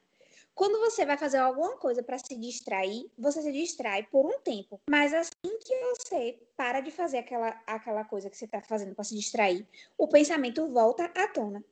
Quando 0.60 0.78
você 0.78 1.06
vai 1.06 1.18
fazer 1.18 1.38
alguma 1.38 1.78
coisa 1.78 2.04
para 2.04 2.18
se 2.18 2.36
distrair, 2.36 3.10
você 3.18 3.42
se 3.42 3.50
distrai 3.50 4.04
por 4.04 4.26
um 4.26 4.42
tempo. 4.42 4.82
Mas 4.90 5.14
assim 5.14 5.58
que 5.64 5.74
você 5.86 6.38
para 6.58 6.82
de 6.82 6.92
fazer 6.92 7.20
aquela, 7.20 7.52
aquela 7.66 8.04
coisa 8.04 8.30
que 8.30 8.36
você 8.36 8.44
está 8.44 8.62
fazendo 8.62 8.94
para 8.94 9.06
se 9.06 9.16
distrair, 9.16 9.66
o 9.98 10.06
pensamento 10.06 10.68
volta 10.68 11.06
à 11.16 11.30
tona. 11.30 11.64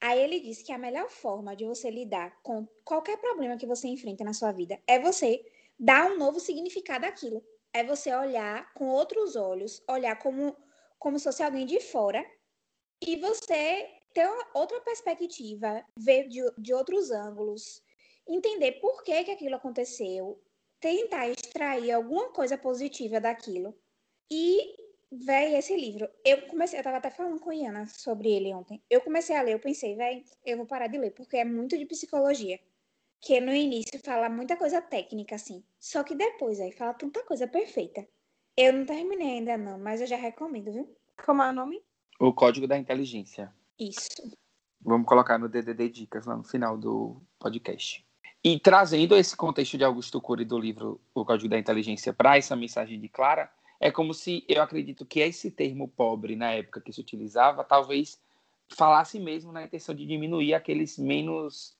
Aí 0.00 0.20
ele 0.20 0.40
diz 0.40 0.60
que 0.60 0.72
a 0.72 0.76
melhor 0.76 1.08
forma 1.08 1.54
de 1.54 1.64
você 1.64 1.88
lidar 1.88 2.36
com 2.42 2.66
qualquer 2.84 3.16
problema 3.18 3.56
que 3.56 3.64
você 3.64 3.86
enfrenta 3.86 4.24
na 4.24 4.32
sua 4.32 4.50
vida 4.50 4.76
é 4.88 4.98
você 4.98 5.40
dar 5.78 6.10
um 6.10 6.18
novo 6.18 6.40
significado 6.40 7.06
àquilo. 7.06 7.44
É 7.72 7.84
você 7.84 8.12
olhar 8.12 8.74
com 8.74 8.88
outros 8.88 9.36
olhos, 9.36 9.80
olhar 9.88 10.18
como, 10.18 10.56
como 10.98 11.16
se 11.16 11.26
fosse 11.26 11.44
alguém 11.44 11.64
de 11.64 11.78
fora 11.78 12.26
e 13.00 13.14
você 13.14 13.88
ter 14.12 14.28
outra 14.52 14.80
perspectiva, 14.80 15.84
ver 15.96 16.26
de, 16.26 16.42
de 16.58 16.74
outros 16.74 17.12
ângulos, 17.12 17.80
entender 18.28 18.72
por 18.72 19.02
que, 19.02 19.24
que 19.24 19.30
aquilo 19.30 19.56
aconteceu, 19.56 20.40
tentar 20.80 21.28
extrair 21.28 21.92
alguma 21.92 22.30
coisa 22.32 22.58
positiva 22.58 23.20
daquilo. 23.20 23.74
E 24.30 24.76
véi, 25.10 25.56
esse 25.56 25.76
livro, 25.76 26.08
eu 26.24 26.46
comecei, 26.46 26.78
eu 26.78 26.82
tava 26.82 26.96
até 26.96 27.10
falando 27.10 27.38
com 27.38 27.50
a 27.50 27.54
Iana 27.54 27.86
sobre 27.86 28.30
ele 28.30 28.54
ontem. 28.54 28.82
Eu 28.88 29.00
comecei 29.00 29.36
a 29.36 29.42
ler, 29.42 29.52
eu 29.52 29.60
pensei, 29.60 29.94
véi, 29.94 30.24
eu 30.44 30.56
vou 30.56 30.66
parar 30.66 30.86
de 30.86 30.98
ler, 30.98 31.12
porque 31.12 31.36
é 31.36 31.44
muito 31.44 31.76
de 31.76 31.86
psicologia. 31.86 32.58
Que 33.20 33.40
no 33.40 33.52
início 33.52 34.00
fala 34.04 34.28
muita 34.28 34.56
coisa 34.56 34.80
técnica, 34.80 35.36
assim. 35.36 35.62
Só 35.78 36.02
que 36.02 36.14
depois 36.14 36.58
aí 36.58 36.72
fala 36.72 36.94
tanta 36.94 37.22
coisa 37.24 37.46
perfeita. 37.46 38.06
Eu 38.56 38.72
não 38.72 38.84
terminei 38.84 39.38
ainda, 39.38 39.56
não, 39.56 39.78
mas 39.78 40.00
eu 40.00 40.06
já 40.06 40.16
recomendo, 40.16 40.72
viu? 40.72 40.96
Como 41.24 41.42
é 41.42 41.50
o 41.50 41.52
nome? 41.52 41.82
O 42.18 42.32
Código 42.32 42.66
da 42.66 42.76
Inteligência. 42.76 43.52
Isso. 43.78 44.36
Vamos 44.80 45.06
colocar 45.06 45.38
no 45.38 45.48
DDD 45.48 45.88
Dicas 45.88 46.26
lá 46.26 46.36
no 46.36 46.42
final 46.42 46.76
do 46.76 47.22
podcast. 47.38 48.04
E 48.44 48.58
trazendo 48.58 49.16
esse 49.16 49.36
contexto 49.36 49.78
de 49.78 49.84
Augusto 49.84 50.20
Cury 50.20 50.44
do 50.44 50.58
livro 50.58 51.00
O 51.14 51.24
Código 51.24 51.48
da 51.48 51.58
Inteligência 51.58 52.12
para 52.12 52.36
essa 52.36 52.56
mensagem 52.56 52.98
de 52.98 53.08
Clara, 53.08 53.48
é 53.78 53.90
como 53.90 54.12
se 54.12 54.44
eu 54.48 54.60
acredito 54.60 55.06
que 55.06 55.20
esse 55.20 55.50
termo 55.50 55.86
pobre, 55.86 56.34
na 56.34 56.50
época 56.52 56.80
que 56.80 56.92
se 56.92 57.00
utilizava, 57.00 57.62
talvez 57.62 58.20
falasse 58.68 59.20
mesmo 59.20 59.52
na 59.52 59.64
intenção 59.64 59.94
de 59.94 60.04
diminuir 60.04 60.54
aqueles 60.54 60.98
menos. 60.98 61.76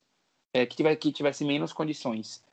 É, 0.53 0.65
que, 0.65 0.75
tivesse, 0.75 0.97
que 0.97 1.11
tivesse 1.11 1.43
menos 1.43 1.73
condições. 1.73 2.43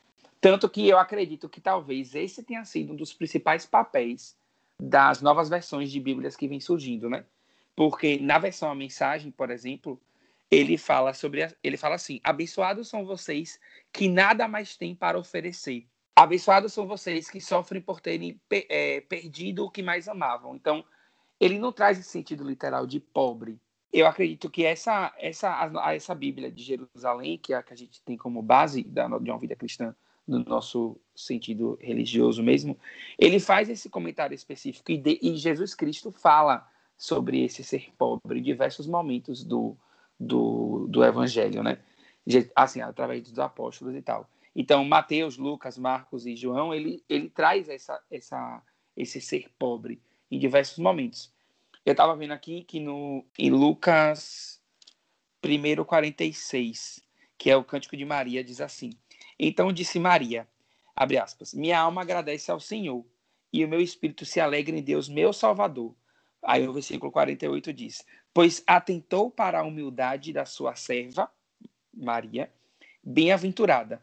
Tanto 0.40 0.70
que 0.70 0.88
eu 0.88 0.98
acredito 0.98 1.50
que 1.50 1.60
talvez 1.60 2.14
esse 2.14 2.42
tenha 2.42 2.64
sido 2.64 2.94
um 2.94 2.96
dos 2.96 3.12
principais 3.12 3.66
papéis 3.66 4.34
das 4.80 5.20
novas 5.20 5.50
versões 5.50 5.92
de 5.92 6.00
Bíblias 6.00 6.34
que 6.34 6.48
vem 6.48 6.58
surgindo, 6.58 7.10
né? 7.10 7.26
Porque 7.76 8.18
na 8.18 8.38
versão 8.38 8.70
a 8.70 8.74
mensagem, 8.74 9.30
por 9.30 9.50
exemplo, 9.50 10.00
ele 10.50 10.76
fala 10.76 11.12
sobre 11.14 11.46
ele 11.62 11.76
fala 11.76 11.94
assim: 11.94 12.20
"Abençoados 12.24 12.88
são 12.88 13.04
vocês 13.04 13.60
que 13.92 14.08
nada 14.08 14.48
mais 14.48 14.76
têm 14.76 14.94
para 14.94 15.18
oferecer. 15.18 15.86
Abençoados 16.16 16.72
são 16.72 16.86
vocês 16.86 17.30
que 17.30 17.40
sofrem 17.40 17.80
por 17.80 18.00
terem 18.00 18.40
é, 18.50 19.00
perdido 19.02 19.64
o 19.64 19.70
que 19.70 19.82
mais 19.82 20.08
amavam." 20.08 20.56
Então, 20.56 20.84
ele 21.38 21.58
não 21.58 21.72
traz 21.72 21.98
esse 21.98 22.10
sentido 22.10 22.44
literal 22.44 22.86
de 22.86 22.98
pobre. 22.98 23.60
Eu 23.92 24.06
acredito 24.06 24.50
que 24.50 24.64
essa 24.64 25.12
essa 25.18 25.70
essa 25.92 26.14
Bíblia 26.14 26.50
de 26.50 26.62
Jerusalém, 26.62 27.38
que 27.38 27.52
é 27.52 27.56
a 27.56 27.62
que 27.62 27.72
a 27.72 27.76
gente 27.76 28.02
tem 28.02 28.16
como 28.16 28.42
base 28.42 28.82
da, 28.82 29.06
de 29.18 29.30
uma 29.30 29.38
vida 29.38 29.56
cristã 29.56 29.94
no 30.26 30.44
nosso 30.44 30.96
sentido 31.14 31.76
religioso 31.80 32.42
mesmo, 32.42 32.78
ele 33.18 33.40
faz 33.40 33.68
esse 33.68 33.88
comentário 33.88 34.34
específico 34.34 34.92
e, 34.92 34.96
de, 34.96 35.18
e 35.20 35.36
Jesus 35.36 35.74
Cristo 35.74 36.12
fala 36.12 36.68
sobre 36.96 37.42
esse 37.42 37.64
ser 37.64 37.90
pobre 37.98 38.38
em 38.38 38.42
diversos 38.42 38.86
momentos 38.86 39.42
do, 39.42 39.76
do, 40.20 40.86
do 40.88 41.02
evangelho, 41.02 41.62
né? 41.62 41.78
Assim, 42.54 42.82
através 42.82 43.22
dos 43.22 43.38
apóstolos 43.38 43.94
e 43.96 44.02
tal. 44.02 44.28
Então, 44.54 44.84
Mateus, 44.84 45.38
Lucas, 45.38 45.78
Marcos 45.78 46.26
e 46.26 46.36
João, 46.36 46.74
ele, 46.74 47.02
ele 47.08 47.30
traz 47.30 47.68
essa, 47.68 47.98
essa, 48.10 48.62
esse 48.94 49.20
ser 49.20 49.50
pobre 49.58 50.02
em 50.30 50.38
diversos 50.38 50.78
momentos. 50.78 51.32
Eu 51.84 51.92
estava 51.92 52.14
vendo 52.14 52.32
aqui 52.32 52.62
que 52.64 52.78
no, 52.78 53.24
em 53.38 53.50
Lucas 53.50 54.60
1,46, 55.42 57.02
que 57.38 57.50
é 57.50 57.56
o 57.56 57.64
Cântico 57.64 57.96
de 57.96 58.04
Maria, 58.04 58.44
diz 58.44 58.60
assim: 58.60 58.90
Então 59.38 59.72
disse 59.72 59.98
Maria, 59.98 60.46
abre 60.94 61.16
aspas, 61.16 61.54
minha 61.54 61.80
alma 61.80 62.02
agradece 62.02 62.50
ao 62.50 62.60
Senhor, 62.60 63.04
e 63.52 63.64
o 63.64 63.68
meu 63.68 63.80
espírito 63.80 64.26
se 64.26 64.38
alegra 64.38 64.76
em 64.76 64.82
Deus, 64.82 65.08
meu 65.08 65.32
Salvador. 65.32 65.94
Aí 66.42 66.66
o 66.66 66.72
versículo 66.72 67.12
48 67.12 67.72
diz: 67.72 68.04
pois 68.32 68.62
atentou 68.66 69.30
para 69.30 69.60
a 69.60 69.64
humildade 69.64 70.32
da 70.32 70.44
sua 70.44 70.74
serva, 70.74 71.30
Maria, 71.92 72.50
bem-aventurada. 73.02 74.02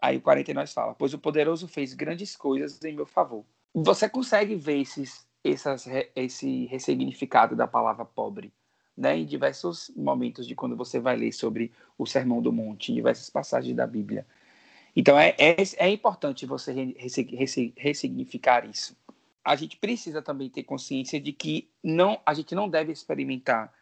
Aí 0.00 0.16
o 0.16 0.20
49 0.20 0.72
fala, 0.72 0.94
pois 0.94 1.12
o 1.14 1.18
poderoso 1.18 1.68
fez 1.68 1.94
grandes 1.94 2.36
coisas 2.36 2.82
em 2.82 2.94
meu 2.94 3.06
favor. 3.06 3.44
Você 3.74 4.08
consegue 4.08 4.54
ver 4.54 4.80
esses, 4.80 5.26
essas, 5.44 5.86
esse 6.16 6.66
ressignificado 6.66 7.54
da 7.54 7.66
palavra 7.66 8.04
pobre, 8.04 8.52
né? 8.96 9.18
Em 9.18 9.26
diversos 9.26 9.90
momentos 9.94 10.46
de 10.46 10.54
quando 10.54 10.76
você 10.76 10.98
vai 10.98 11.16
ler 11.16 11.32
sobre 11.32 11.72
o 11.98 12.06
Sermão 12.06 12.40
do 12.40 12.52
Monte, 12.52 12.92
em 12.92 12.94
diversas 12.94 13.28
passagens 13.28 13.76
da 13.76 13.86
Bíblia. 13.86 14.26
Então 14.96 15.18
é, 15.18 15.34
é, 15.38 15.56
é 15.76 15.88
importante 15.88 16.46
você 16.46 16.94
ressignificar 17.76 18.68
isso 18.68 18.96
a 19.44 19.56
gente 19.56 19.76
precisa 19.76 20.20
também 20.20 20.48
ter 20.50 20.62
consciência 20.62 21.20
de 21.20 21.32
que 21.32 21.70
não, 21.82 22.20
a 22.24 22.34
gente 22.34 22.54
não 22.54 22.68
deve 22.68 22.92
experimentar 22.92 23.72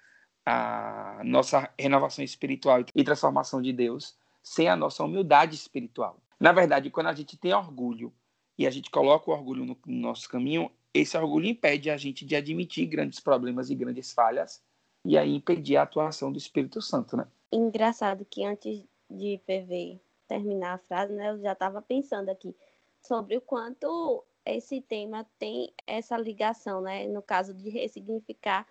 a 0.47 1.21
nossa 1.25 1.71
renovação 1.79 2.25
espiritual 2.25 2.85
e 2.95 3.05
transformação 3.05 3.61
de 3.61 3.73
Deus 3.73 4.17
sem 4.43 4.69
a 4.69 4.77
nossa 4.77 5.05
humildade 5.05 5.55
espiritual. 5.55 6.19
Na 6.41 6.53
verdade, 6.53 6.91
quando 6.91 7.09
a 7.09 7.15
gente 7.15 7.37
tem 7.37 7.53
orgulho 7.53 8.13
e 8.57 8.67
a 8.67 8.71
gente 8.71 8.91
coloca 8.91 9.31
o 9.31 9.35
orgulho 9.35 9.65
no, 9.65 9.77
no 9.87 10.01
nosso 10.01 10.29
caminho, 10.29 10.71
esse 10.95 11.17
orgulho 11.17 11.47
impede 11.47 11.91
a 11.91 11.97
gente 11.97 12.25
de 12.25 12.35
admitir 12.35 12.87
grandes 12.87 13.21
problemas 13.21 13.69
e 13.69 13.75
grandes 13.75 14.13
falhas 14.13 14.63
e 15.05 15.19
aí 15.19 15.35
impedir 15.35 15.77
a 15.77 15.83
atuação 15.83 16.33
do 16.33 16.39
Espírito 16.39 16.81
Santo, 16.81 17.17
né? 17.17 17.27
Engraçado 17.53 18.25
que 18.25 18.45
antes 18.45 18.83
de 19.11 19.41
PV 19.47 20.01
terminar 20.27 20.75
a 20.75 20.79
frase, 20.79 21.13
né, 21.13 21.31
eu 21.31 21.41
já 21.41 21.53
estava 21.53 21.81
pensando 21.81 22.29
aqui 22.29 22.55
sobre 23.01 23.37
o 23.37 23.41
quanto 23.41 24.25
esse 24.57 24.81
tema 24.81 25.27
tem 25.39 25.73
essa 25.87 26.17
ligação, 26.17 26.81
né? 26.81 27.07
No 27.07 27.23
caso 27.23 27.55
de 27.55 27.69
ressignificar 27.71 28.67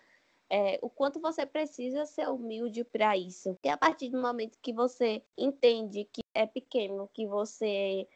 é, 0.50 0.80
o 0.82 0.90
quanto 0.90 1.20
você 1.20 1.46
precisa 1.46 2.06
ser 2.06 2.30
humilde 2.30 2.84
para 2.84 3.18
isso. 3.18 3.54
Porque 3.54 3.70
a 3.70 3.78
partir 3.78 4.10
do 4.10 4.22
momento 4.22 4.58
que 4.62 4.74
você 4.74 5.22
entende 5.38 6.06
que 6.06 6.22
é 6.34 6.46
pequeno, 6.46 7.10
que 7.14 7.26
você 7.28 8.08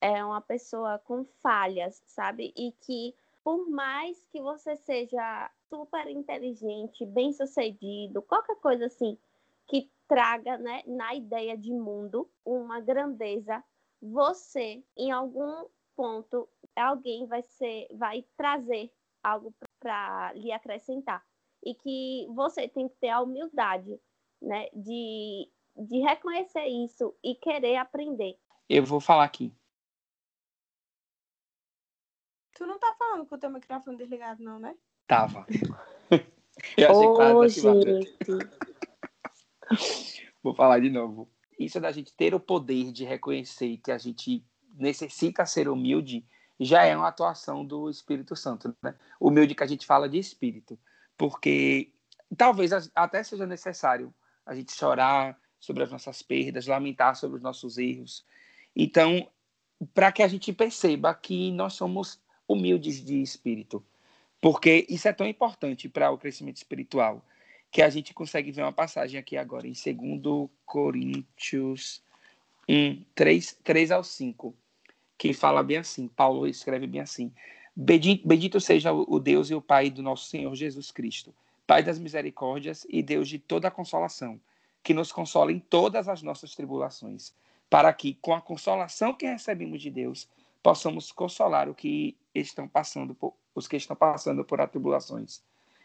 é 0.00 0.24
uma 0.24 0.40
pessoa 0.40 0.98
com 0.98 1.24
falhas, 1.42 2.02
sabe? 2.06 2.52
E 2.56 2.72
que 2.72 3.14
por 3.42 3.68
mais 3.68 4.24
que 4.30 4.40
você 4.40 4.76
seja 4.76 5.50
super 5.68 6.06
inteligente, 6.08 7.06
bem 7.06 7.32
sucedido, 7.32 8.22
qualquer 8.22 8.56
coisa 8.56 8.86
assim 8.86 9.18
que 9.66 9.90
traga 10.06 10.58
né, 10.58 10.82
na 10.86 11.14
ideia 11.14 11.56
de 11.56 11.72
mundo 11.72 12.28
uma 12.44 12.80
grandeza, 12.80 13.62
você, 14.02 14.82
em 14.96 15.12
algum 15.12 15.64
ponto, 16.00 16.48
alguém 16.74 17.26
vai 17.26 17.42
ser, 17.42 17.86
vai 17.92 18.24
trazer 18.34 18.90
algo 19.22 19.54
para 19.78 20.32
lhe 20.32 20.50
acrescentar 20.50 21.22
e 21.62 21.74
que 21.74 22.26
você 22.30 22.66
tem 22.66 22.88
que 22.88 22.96
ter 22.96 23.10
a 23.10 23.20
humildade, 23.20 24.00
né, 24.40 24.70
de, 24.72 25.46
de 25.76 25.98
reconhecer 25.98 26.64
isso 26.64 27.14
e 27.22 27.34
querer 27.34 27.76
aprender. 27.76 28.38
Eu 28.66 28.82
vou 28.82 28.98
falar 28.98 29.24
aqui. 29.24 29.54
Tu 32.54 32.66
não 32.66 32.78
tá 32.78 32.94
falando 32.98 33.26
com 33.26 33.34
o 33.34 33.38
teu 33.38 33.50
microfone 33.50 33.98
desligado, 33.98 34.42
não, 34.42 34.58
né? 34.58 34.74
Tava. 35.06 35.44
Eu 36.78 37.18
achei 37.46 37.68
oh, 37.68 37.76
gente. 37.76 38.16
Vou 40.42 40.54
falar 40.54 40.80
de 40.80 40.88
novo. 40.88 41.30
Isso 41.58 41.76
é 41.76 41.80
da 41.80 41.92
gente 41.92 42.14
ter 42.14 42.34
o 42.34 42.40
poder 42.40 42.90
de 42.90 43.04
reconhecer 43.04 43.76
que 43.78 43.90
a 43.90 43.98
gente 43.98 44.44
necessita 44.80 45.46
ser 45.46 45.68
humilde 45.68 46.24
já 46.58 46.84
é 46.84 46.94
uma 46.94 47.08
atuação 47.08 47.64
do 47.64 47.88
Espírito 47.88 48.36
Santo, 48.36 48.76
né? 48.82 48.94
Humilde 49.18 49.54
que 49.54 49.64
a 49.64 49.66
gente 49.66 49.86
fala 49.86 50.08
de 50.08 50.18
espírito, 50.18 50.78
porque 51.16 51.90
talvez 52.36 52.70
até 52.94 53.22
seja 53.22 53.46
necessário 53.46 54.12
a 54.44 54.54
gente 54.54 54.72
chorar 54.72 55.38
sobre 55.58 55.82
as 55.82 55.90
nossas 55.90 56.20
perdas, 56.22 56.66
lamentar 56.66 57.16
sobre 57.16 57.38
os 57.38 57.42
nossos 57.42 57.78
erros. 57.78 58.24
Então, 58.76 59.26
para 59.94 60.12
que 60.12 60.22
a 60.22 60.28
gente 60.28 60.52
perceba 60.52 61.14
que 61.14 61.50
nós 61.52 61.72
somos 61.72 62.20
humildes 62.46 63.02
de 63.02 63.22
espírito, 63.22 63.82
porque 64.40 64.86
isso 64.88 65.08
é 65.08 65.12
tão 65.12 65.26
importante 65.26 65.88
para 65.88 66.10
o 66.10 66.18
crescimento 66.18 66.56
espiritual, 66.56 67.24
que 67.70 67.80
a 67.80 67.88
gente 67.88 68.12
consegue 68.12 68.50
ver 68.50 68.62
uma 68.62 68.72
passagem 68.72 69.18
aqui 69.18 69.36
agora 69.36 69.66
em 69.66 69.72
2 69.72 70.50
Coríntios 70.66 72.02
1, 72.68 73.04
3, 73.14 73.58
3 73.62 73.90
ao 73.92 74.04
5 74.04 74.54
que 75.20 75.34
fala 75.34 75.62
bem 75.62 75.76
assim, 75.76 76.08
Paulo 76.08 76.46
escreve 76.46 76.86
bem 76.86 77.02
assim: 77.02 77.30
Bendito, 77.76 78.58
seja 78.58 78.90
o 78.90 79.20
Deus 79.20 79.50
e 79.50 79.54
o 79.54 79.60
Pai 79.60 79.90
do 79.90 80.02
nosso 80.02 80.24
Senhor 80.24 80.54
Jesus 80.54 80.90
Cristo, 80.90 81.34
Pai 81.66 81.82
das 81.82 81.98
misericórdias 81.98 82.86
e 82.88 83.02
Deus 83.02 83.28
de 83.28 83.38
toda 83.38 83.68
a 83.68 83.70
consolação, 83.70 84.40
que 84.82 84.94
nos 84.94 85.12
consola 85.12 85.52
em 85.52 85.58
todas 85.58 86.08
as 86.08 86.22
nossas 86.22 86.54
tribulações, 86.54 87.34
para 87.68 87.92
que, 87.92 88.14
com 88.14 88.32
a 88.32 88.40
consolação 88.40 89.12
que 89.12 89.26
recebemos 89.26 89.82
de 89.82 89.90
Deus, 89.90 90.26
possamos 90.62 91.12
consolar 91.12 91.68
o 91.68 91.74
que 91.74 92.16
estão 92.34 92.66
passando 92.66 93.14
por, 93.14 93.34
os 93.54 93.68
que 93.68 93.76
estão 93.76 93.94
passando 93.94 94.42
por 94.42 94.58
atribulações. 94.58 95.42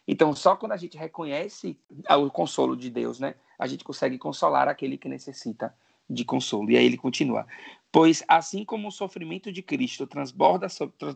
Então, 0.08 0.34
só 0.34 0.56
quando 0.56 0.72
a 0.72 0.77
gente 0.77 0.98
reconhece 0.98 1.77
o 2.10 2.32
consolo 2.32 2.74
de 2.77 2.89
Deus, 2.89 3.20
né, 3.20 3.36
a 3.60 3.68
gente 3.68 3.84
consegue 3.84 4.18
consolar 4.18 4.70
aquele 4.70 4.98
que 4.98 5.10
necessita 5.10 5.75
de 6.09 6.25
consolo. 6.25 6.71
E 6.71 6.77
aí 6.77 6.85
ele 6.85 6.97
continua: 6.97 7.45
Pois 7.91 8.24
assim 8.27 8.65
como 8.65 8.88
o 8.88 8.91
sofrimento 8.91 9.51
de 9.51 9.62
Cristo 9.62 10.05
transborda 10.05 10.67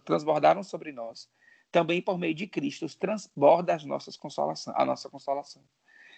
transbordaram 0.04 0.64
sobre 0.64 0.92
nós, 0.92 1.30
também 1.72 2.02
por 2.02 2.18
meio 2.18 2.34
de 2.34 2.48
Cristo 2.48 2.88
transborda 2.98 3.74
as 3.74 3.84
nossas 3.84 4.18
consolação, 4.18 4.74
a 4.76 4.86
nossa 4.86 5.10
consolação. 5.10 5.62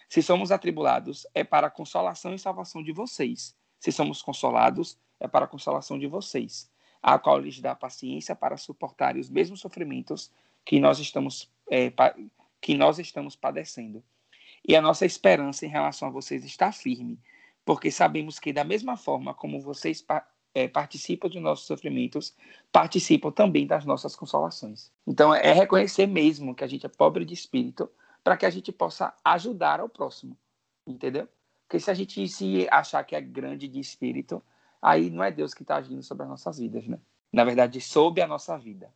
Se 0.08 0.22
somos 0.22 0.52
atribulados, 0.52 1.26
é 1.34 1.42
para 1.42 1.68
a 1.68 1.70
consolação 1.70 2.34
e 2.34 2.38
salvação 2.38 2.82
de 2.82 2.92
vocês. 2.92 3.56
Se 3.80 3.90
somos 3.90 4.22
consolados, 4.22 4.98
é 5.18 5.26
para 5.26 5.46
a 5.46 5.48
consolação 5.48 5.98
de 5.98 6.06
vocês. 6.06 6.70
a 7.02 7.18
qual 7.18 7.40
lhes 7.40 7.60
dá 7.60 7.74
paciência 7.74 8.36
para 8.36 8.56
suportarem 8.56 9.20
os 9.20 9.28
mesmos 9.28 9.58
sofrimentos 9.58 10.30
que 10.64 10.78
nós 10.78 11.00
estamos, 11.00 11.50
é, 11.68 11.92
que 12.60 12.76
nós 12.76 13.00
estamos 13.00 13.34
padecendo. 13.34 14.04
E 14.66 14.76
a 14.76 14.80
nossa 14.80 15.04
esperança 15.04 15.66
em 15.66 15.68
relação 15.68 16.06
a 16.06 16.12
vocês 16.12 16.44
está 16.44 16.70
firme, 16.70 17.18
porque 17.64 17.90
sabemos 17.90 18.38
que, 18.38 18.52
da 18.52 18.64
mesma 18.64 18.96
forma 18.96 19.34
como 19.34 19.60
vocês 19.60 20.04
é, 20.54 20.68
participam 20.68 21.28
dos 21.28 21.40
nossos 21.40 21.66
sofrimentos, 21.66 22.36
participam 22.70 23.30
também 23.30 23.66
das 23.66 23.84
nossas 23.84 24.16
consolações. 24.16 24.90
Então, 25.06 25.34
é 25.34 25.52
reconhecer 25.52 26.06
mesmo 26.06 26.54
que 26.54 26.64
a 26.64 26.66
gente 26.66 26.86
é 26.86 26.88
pobre 26.88 27.24
de 27.24 27.34
espírito, 27.34 27.90
para 28.22 28.36
que 28.36 28.46
a 28.46 28.50
gente 28.50 28.70
possa 28.70 29.14
ajudar 29.24 29.80
ao 29.80 29.88
próximo, 29.88 30.36
entendeu? 30.86 31.28
Porque 31.66 31.80
se 31.80 31.90
a 31.90 31.94
gente 31.94 32.28
se 32.28 32.68
achar 32.70 33.02
que 33.04 33.16
é 33.16 33.20
grande 33.20 33.66
de 33.66 33.80
espírito, 33.80 34.42
aí 34.80 35.10
não 35.10 35.24
é 35.24 35.30
Deus 35.30 35.54
que 35.54 35.62
está 35.62 35.76
agindo 35.76 36.02
sobre 36.02 36.24
as 36.24 36.28
nossas 36.28 36.58
vidas, 36.58 36.86
né? 36.86 36.98
Na 37.32 37.44
verdade, 37.44 37.80
sob 37.80 38.20
a 38.20 38.26
nossa 38.26 38.58
vida. 38.58 38.92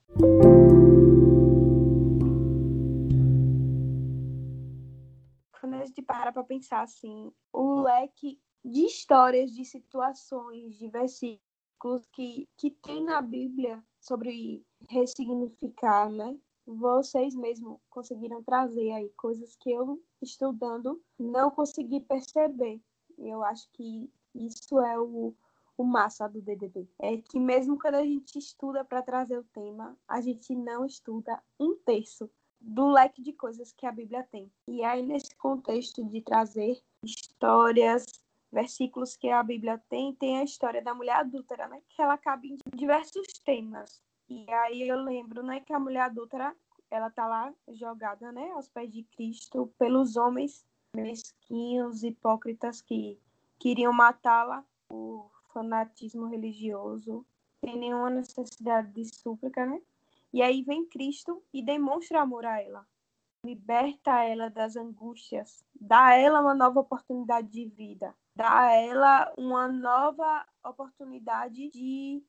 Quando 5.58 5.74
a 5.74 5.86
gente 5.86 6.02
para 6.02 6.30
para 6.30 6.44
pensar 6.44 6.82
assim, 6.82 7.32
o 7.50 7.80
leque 7.80 8.38
de 8.66 8.84
histórias, 8.84 9.52
de 9.52 9.64
situações, 9.64 10.76
de 10.76 10.88
versículos 10.88 12.04
que, 12.12 12.48
que 12.56 12.70
tem 12.70 13.04
na 13.04 13.22
Bíblia 13.22 13.82
sobre 14.00 14.64
ressignificar, 14.88 16.10
né? 16.10 16.36
Vocês 16.66 17.32
mesmos 17.36 17.78
conseguiram 17.88 18.42
trazer 18.42 18.90
aí 18.90 19.08
coisas 19.10 19.54
que 19.54 19.70
eu, 19.70 20.02
estudando, 20.20 21.00
não 21.16 21.48
consegui 21.48 22.00
perceber. 22.00 22.80
Eu 23.16 23.44
acho 23.44 23.68
que 23.72 24.10
isso 24.34 24.80
é 24.80 24.98
o, 24.98 25.32
o 25.78 25.84
massa 25.84 26.26
do 26.26 26.42
DDB. 26.42 26.88
É 26.98 27.18
que 27.18 27.38
mesmo 27.38 27.78
quando 27.78 27.94
a 27.94 28.04
gente 28.04 28.36
estuda 28.36 28.84
para 28.84 29.00
trazer 29.00 29.38
o 29.38 29.44
tema, 29.44 29.96
a 30.08 30.20
gente 30.20 30.56
não 30.56 30.84
estuda 30.84 31.40
um 31.60 31.76
terço 31.76 32.28
do 32.60 32.88
leque 32.88 33.22
de 33.22 33.32
coisas 33.32 33.72
que 33.72 33.86
a 33.86 33.92
Bíblia 33.92 34.24
tem. 34.24 34.50
E 34.66 34.82
aí, 34.82 35.06
nesse 35.06 35.36
contexto 35.36 36.04
de 36.04 36.20
trazer 36.20 36.82
histórias, 37.04 38.25
versículos 38.56 39.14
que 39.14 39.28
a 39.28 39.42
Bíblia 39.42 39.78
tem, 39.90 40.14
tem 40.14 40.38
a 40.38 40.42
história 40.42 40.80
da 40.80 40.94
mulher 40.94 41.16
adúltera, 41.16 41.68
né? 41.68 41.82
Que 41.90 42.00
ela 42.00 42.16
cabe 42.16 42.52
em 42.52 42.58
diversos 42.74 43.26
temas. 43.44 44.02
E 44.30 44.50
aí 44.50 44.88
eu 44.88 44.98
lembro, 44.98 45.42
né, 45.42 45.60
que 45.60 45.74
a 45.74 45.78
mulher 45.78 46.00
adúltera, 46.00 46.56
ela 46.90 47.10
tá 47.10 47.26
lá 47.26 47.52
jogada, 47.68 48.32
né, 48.32 48.50
aos 48.52 48.66
pés 48.66 48.90
de 48.90 49.02
Cristo 49.02 49.70
pelos 49.78 50.16
homens 50.16 50.66
mesquinhos, 50.94 52.02
hipócritas 52.02 52.80
que 52.80 53.20
queriam 53.58 53.92
matá-la 53.92 54.64
por 54.88 55.30
fanatismo 55.52 56.26
religioso, 56.26 57.26
sem 57.62 57.76
nenhuma 57.76 58.08
necessidade 58.08 58.90
de 58.90 59.04
súplica, 59.04 59.66
né? 59.66 59.82
E 60.32 60.40
aí 60.40 60.62
vem 60.62 60.86
Cristo 60.86 61.42
e 61.52 61.62
demonstra 61.62 62.22
amor 62.22 62.46
a 62.46 62.60
ela, 62.60 62.86
liberta 63.44 64.24
ela 64.24 64.48
das 64.48 64.76
angústias, 64.76 65.62
dá 65.78 66.06
a 66.06 66.14
ela 66.16 66.40
uma 66.40 66.54
nova 66.54 66.80
oportunidade 66.80 67.48
de 67.48 67.66
vida, 67.66 68.14
dá 68.36 68.66
a 68.66 68.72
ela 68.72 69.32
uma 69.36 69.66
nova 69.66 70.46
oportunidade 70.62 71.70
de 71.70 72.22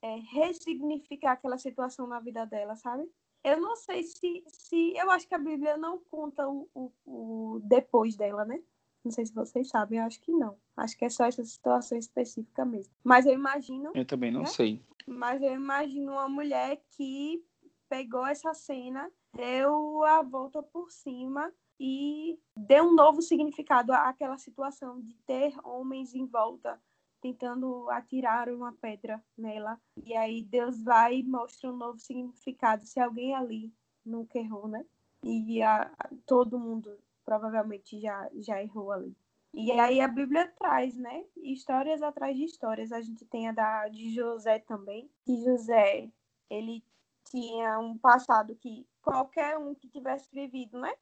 é, 0.00 0.16
ressignificar 0.30 1.32
aquela 1.32 1.58
situação 1.58 2.06
na 2.06 2.20
vida 2.20 2.46
dela, 2.46 2.76
sabe? 2.76 3.10
Eu 3.42 3.60
não 3.60 3.74
sei 3.76 4.04
se, 4.04 4.44
se. 4.46 4.94
Eu 4.96 5.10
acho 5.10 5.26
que 5.26 5.34
a 5.34 5.38
Bíblia 5.38 5.76
não 5.76 5.98
conta 5.98 6.48
o, 6.48 6.68
o, 6.74 6.92
o 7.04 7.60
depois 7.64 8.16
dela, 8.16 8.44
né? 8.44 8.60
Não 9.04 9.10
sei 9.10 9.26
se 9.26 9.34
vocês 9.34 9.68
sabem, 9.68 9.98
eu 9.98 10.04
acho 10.04 10.20
que 10.20 10.32
não. 10.32 10.56
Acho 10.76 10.96
que 10.96 11.04
é 11.04 11.08
só 11.08 11.24
essa 11.24 11.44
situação 11.44 11.98
específica 11.98 12.64
mesmo. 12.64 12.92
Mas 13.02 13.26
eu 13.26 13.32
imagino. 13.32 13.90
Eu 13.94 14.04
também 14.04 14.30
não 14.30 14.42
né? 14.42 14.46
sei. 14.46 14.82
Mas 15.06 15.40
eu 15.42 15.54
imagino 15.54 16.12
uma 16.12 16.28
mulher 16.28 16.80
que 16.90 17.42
pegou 17.88 18.26
essa 18.26 18.52
cena, 18.54 19.10
deu 19.34 20.04
a 20.04 20.22
volta 20.22 20.62
por 20.62 20.90
cima 20.90 21.52
e 21.78 22.38
deu 22.56 22.84
um 22.84 22.94
novo 22.94 23.22
significado 23.22 23.92
àquela 23.92 24.36
situação 24.36 25.00
de 25.00 25.14
ter 25.26 25.54
homens 25.64 26.14
em 26.14 26.26
volta 26.26 26.80
tentando 27.20 27.88
atirar 27.90 28.48
uma 28.48 28.72
pedra 28.72 29.22
nela. 29.36 29.80
E 30.04 30.14
aí 30.16 30.42
Deus 30.42 30.82
vai 30.82 31.18
e 31.18 31.22
mostra 31.22 31.70
um 31.70 31.76
novo 31.76 31.98
significado. 31.98 32.84
Se 32.84 33.00
alguém 33.00 33.34
ali 33.34 33.72
nunca 34.04 34.38
errou, 34.38 34.68
né? 34.68 34.84
E 35.22 35.62
a, 35.62 35.90
todo 36.26 36.58
mundo 36.58 36.96
provavelmente 37.24 38.00
já, 38.00 38.28
já 38.36 38.62
errou 38.62 38.92
ali. 38.92 39.14
E 39.52 39.72
aí 39.72 40.00
a 40.00 40.08
Bíblia 40.08 40.46
traz, 40.56 40.96
né? 40.96 41.24
Histórias 41.36 42.02
atrás 42.02 42.36
de 42.36 42.44
histórias. 42.44 42.92
A 42.92 43.00
gente 43.00 43.24
tem 43.24 43.48
a 43.48 43.52
da, 43.52 43.88
de 43.88 44.10
José 44.14 44.60
também. 44.60 45.10
Que 45.24 45.36
José, 45.44 46.10
ele 46.48 46.84
tinha 47.30 47.78
um 47.78 47.96
passado 47.98 48.54
que 48.56 48.86
qualquer 49.02 49.58
um 49.58 49.74
que 49.74 49.88
tivesse 49.88 50.28
vivido, 50.32 50.78
né? 50.78 50.94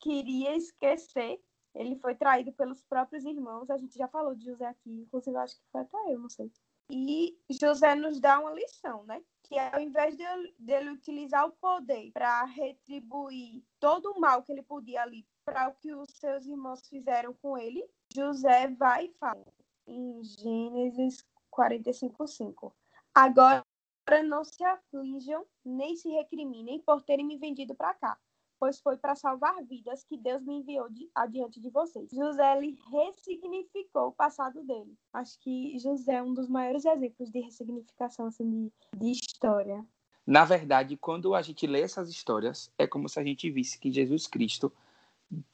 Queria 0.00 0.56
esquecer 0.56 1.40
ele 1.74 1.96
foi 1.96 2.14
traído 2.14 2.52
pelos 2.52 2.82
próprios 2.82 3.24
irmãos. 3.24 3.70
A 3.70 3.76
gente 3.76 3.96
já 3.96 4.08
falou 4.08 4.34
de 4.34 4.44
José 4.44 4.66
aqui, 4.66 4.90
inclusive 4.90 5.36
acho 5.36 5.56
que 5.56 5.70
foi 5.70 5.80
até 5.82 6.12
eu, 6.12 6.18
não 6.18 6.28
sei. 6.28 6.50
E 6.90 7.38
José 7.50 7.94
nos 7.94 8.18
dá 8.18 8.40
uma 8.40 8.52
lição, 8.52 9.04
né? 9.04 9.22
Que 9.44 9.58
ao 9.58 9.80
invés 9.80 10.16
dele, 10.16 10.54
dele 10.58 10.90
utilizar 10.90 11.46
o 11.46 11.52
poder 11.52 12.10
para 12.12 12.44
retribuir 12.44 13.62
todo 13.78 14.10
o 14.12 14.20
mal 14.20 14.42
que 14.42 14.50
ele 14.50 14.62
podia 14.62 15.02
ali 15.02 15.26
para 15.44 15.68
o 15.68 15.74
que 15.74 15.94
os 15.94 16.10
seus 16.18 16.46
irmãos 16.46 16.86
fizeram 16.88 17.32
com 17.34 17.56
ele, 17.56 17.88
José 18.12 18.68
vai 18.68 19.06
e 19.06 19.14
fala 19.18 19.44
em 19.86 20.22
Gênesis 20.24 21.24
45:5. 21.50 22.74
Agora 23.14 23.64
não 24.22 24.44
se 24.44 24.64
aflijam 24.64 25.44
nem 25.64 25.96
se 25.96 26.08
recriminem 26.08 26.80
por 26.80 27.02
terem 27.02 27.26
me 27.26 27.36
vendido 27.36 27.74
para 27.74 27.94
cá, 27.94 28.18
pois 28.58 28.80
foi 28.80 28.96
para 28.96 29.14
salvar 29.14 29.62
vidas 29.64 30.02
que 30.04 30.16
Deus 30.16 30.42
me 30.42 30.54
enviou 30.54 30.88
de, 30.90 31.08
adiante 31.14 31.60
de 31.60 31.70
vocês. 31.70 32.08
José 32.10 32.56
ele 32.56 32.76
ressignificou 32.90 34.08
o 34.08 34.12
passado 34.12 34.64
dele. 34.64 34.96
Acho 35.12 35.38
que 35.40 35.78
José 35.78 36.14
é 36.14 36.22
um 36.22 36.34
dos 36.34 36.48
maiores 36.48 36.84
exemplos 36.84 37.30
de 37.30 37.40
ressignificação 37.40 38.26
assim, 38.26 38.48
de, 38.50 38.72
de 38.96 39.10
história. 39.12 39.84
Na 40.26 40.44
verdade, 40.44 40.96
quando 40.96 41.34
a 41.34 41.42
gente 41.42 41.66
lê 41.66 41.82
essas 41.82 42.10
histórias, 42.10 42.70
é 42.76 42.86
como 42.86 43.08
se 43.08 43.18
a 43.18 43.24
gente 43.24 43.50
visse 43.50 43.78
que 43.78 43.92
Jesus 43.92 44.26
Cristo 44.26 44.72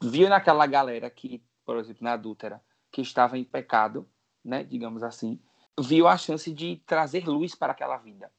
viu 0.03 0.29
naquela 0.29 0.67
galera 0.67 1.09
que, 1.11 1.43
por 1.65 1.77
exemplo, 1.77 2.03
na 2.03 2.13
adúltera, 2.13 2.63
que 2.91 3.01
estava 3.01 3.39
em 3.39 3.45
pecado, 3.45 4.09
né, 4.45 4.65
digamos 4.65 5.03
assim, 5.03 5.41
viu 5.81 6.07
a 6.07 6.17
chance 6.17 6.53
de 6.53 6.77
trazer 6.87 7.29
luz 7.29 7.55
para 7.55 7.73
aquela 7.73 7.97
vida. 7.99 8.31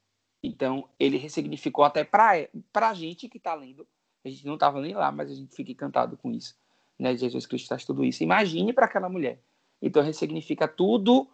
Então, 0.46 0.88
ele 0.98 1.16
ressignificou 1.16 1.84
até 1.84 2.04
para 2.04 2.48
a 2.74 2.94
gente 2.94 3.28
que 3.28 3.38
está 3.38 3.54
lendo 3.54 3.86
a 4.26 4.30
gente 4.30 4.46
não 4.46 4.54
estava 4.54 4.80
nem 4.80 4.94
lá, 4.94 5.12
mas 5.12 5.30
a 5.30 5.34
gente 5.34 5.54
fica 5.54 5.70
encantado 5.70 6.16
com 6.16 6.32
isso. 6.32 6.56
Né? 6.98 7.16
Jesus 7.16 7.46
Cristo 7.46 7.68
traz 7.68 7.84
tudo 7.84 8.04
isso. 8.04 8.22
Imagine 8.22 8.72
para 8.72 8.86
aquela 8.86 9.08
mulher. 9.08 9.40
Então, 9.80 10.02
ressignifica 10.02 10.66
tudo, 10.66 11.28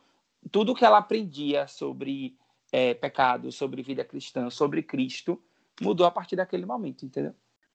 tudo 0.51 0.75
que 0.75 0.85
ela 0.85 0.99
aprendia 0.99 1.67
sobre 1.67 2.37
é, 2.71 2.93
pecado, 2.95 3.51
sobre 3.51 3.83
vida 3.83 4.05
cristã, 4.05 4.51
sobre 4.51 4.83
Cristo, 4.83 5.41
mudou 5.81 6.07
a 6.07 6.11
partir 6.11 6.37
daquele 6.37 6.67
momento, 6.67 7.07
entendeu? 7.07 7.35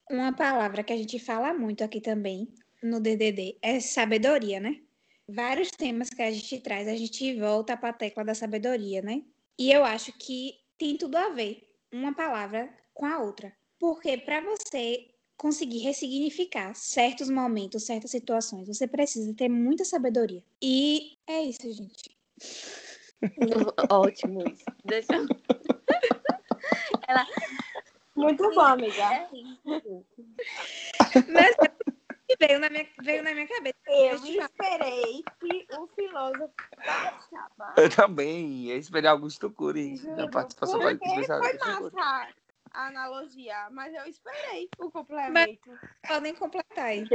Uma 0.09 0.33
palavra 0.33 0.83
que 0.83 0.93
a 0.93 0.97
gente 0.97 1.19
fala 1.19 1.53
muito 1.53 1.83
aqui 1.83 1.99
também 1.99 2.47
no 2.83 2.99
DDD 2.99 3.57
é 3.61 3.79
sabedoria, 3.79 4.59
né? 4.59 4.81
Vários 5.27 5.71
temas 5.71 6.09
que 6.09 6.21
a 6.21 6.31
gente 6.31 6.59
traz, 6.59 6.87
a 6.87 6.95
gente 6.95 7.37
volta 7.37 7.75
para 7.75 7.89
a 7.89 7.93
tecla 7.93 8.23
da 8.23 8.35
sabedoria, 8.35 9.01
né? 9.01 9.23
E 9.59 9.71
eu 9.71 9.83
acho 9.83 10.13
que 10.13 10.53
tem 10.77 10.97
tudo 10.97 11.15
a 11.17 11.29
ver 11.29 11.67
uma 11.91 12.13
palavra 12.13 12.69
com 12.93 13.05
a 13.05 13.19
outra. 13.19 13.51
Porque 13.79 14.17
para 14.17 14.41
você 14.41 15.07
conseguir 15.37 15.79
ressignificar 15.79 16.73
certos 16.73 17.29
momentos, 17.29 17.85
certas 17.85 18.11
situações, 18.11 18.67
você 18.67 18.87
precisa 18.87 19.33
ter 19.35 19.49
muita 19.49 19.85
sabedoria. 19.85 20.43
E 20.61 21.17
é 21.27 21.43
isso, 21.43 21.71
gente. 21.71 22.17
Ótimo. 23.89 24.43
Deixa 24.83 25.13
eu... 25.15 25.25
Ela... 27.07 27.25
Muito 28.15 28.49
bom, 28.55 28.61
amiga. 28.61 29.03
É 29.03 29.29
Mas 31.31 31.55
veio 32.39 32.59
na 32.59 32.69
minha, 32.69 32.87
veio 33.03 33.23
na 33.23 33.33
minha 33.33 33.47
cabeça. 33.47 33.77
Eu 33.87 34.15
esperei 34.15 35.23
que 35.39 35.67
o 35.77 35.87
filósofo 35.87 36.53
Eu 37.77 37.95
também. 37.95 38.69
Eu 38.69 38.77
esperei 38.77 39.09
Augusto 39.09 39.51
Cury 39.51 40.01
na 40.15 40.27
participação 40.27 40.79
Porque 40.79 41.25
foi 41.25 41.57
massa 41.57 42.33
a 42.71 42.87
analogia, 42.87 43.69
mas 43.71 43.93
eu 43.93 44.05
esperei 44.05 44.69
o 44.77 44.91
complemento. 44.91 45.69
Mas 45.69 45.79
podem 46.07 46.35
completar 46.35 46.85
aí. 46.85 47.05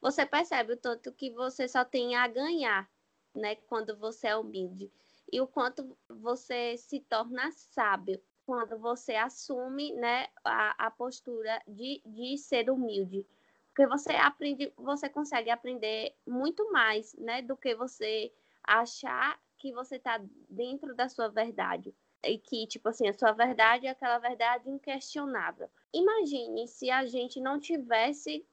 Você 0.00 0.26
percebe 0.26 0.72
o 0.72 0.76
tanto 0.76 1.12
que 1.12 1.30
você 1.30 1.68
só 1.68 1.84
tem 1.84 2.16
a 2.16 2.26
ganhar, 2.26 2.90
né, 3.34 3.54
quando 3.54 3.96
você 3.96 4.28
é 4.28 4.36
humilde. 4.36 4.90
E 5.30 5.40
o 5.40 5.46
quanto 5.46 5.96
você 6.08 6.76
se 6.76 7.00
torna 7.00 7.50
sábio 7.52 8.20
quando 8.44 8.78
você 8.78 9.14
assume, 9.14 9.94
né, 9.94 10.26
a, 10.44 10.86
a 10.86 10.90
postura 10.90 11.62
de, 11.66 12.02
de 12.04 12.36
ser 12.36 12.68
humilde. 12.68 13.26
Porque 13.68 13.86
você 13.86 14.12
aprende, 14.12 14.72
você 14.76 15.08
consegue 15.08 15.48
aprender 15.50 16.14
muito 16.26 16.70
mais, 16.72 17.14
né, 17.14 17.40
do 17.40 17.56
que 17.56 17.74
você 17.74 18.30
achar 18.64 19.38
que 19.58 19.72
você 19.72 19.96
está 19.96 20.20
dentro 20.48 20.94
da 20.94 21.08
sua 21.08 21.28
verdade 21.28 21.94
e 22.24 22.38
que, 22.38 22.66
tipo 22.66 22.88
assim, 22.88 23.08
a 23.08 23.12
sua 23.12 23.32
verdade 23.32 23.86
é 23.86 23.90
aquela 23.90 24.18
verdade 24.18 24.68
inquestionável. 24.70 25.68
Imagine 25.92 26.68
se 26.68 26.90
a 26.90 27.04
gente 27.06 27.40
não 27.40 27.58
tivesse 27.58 28.46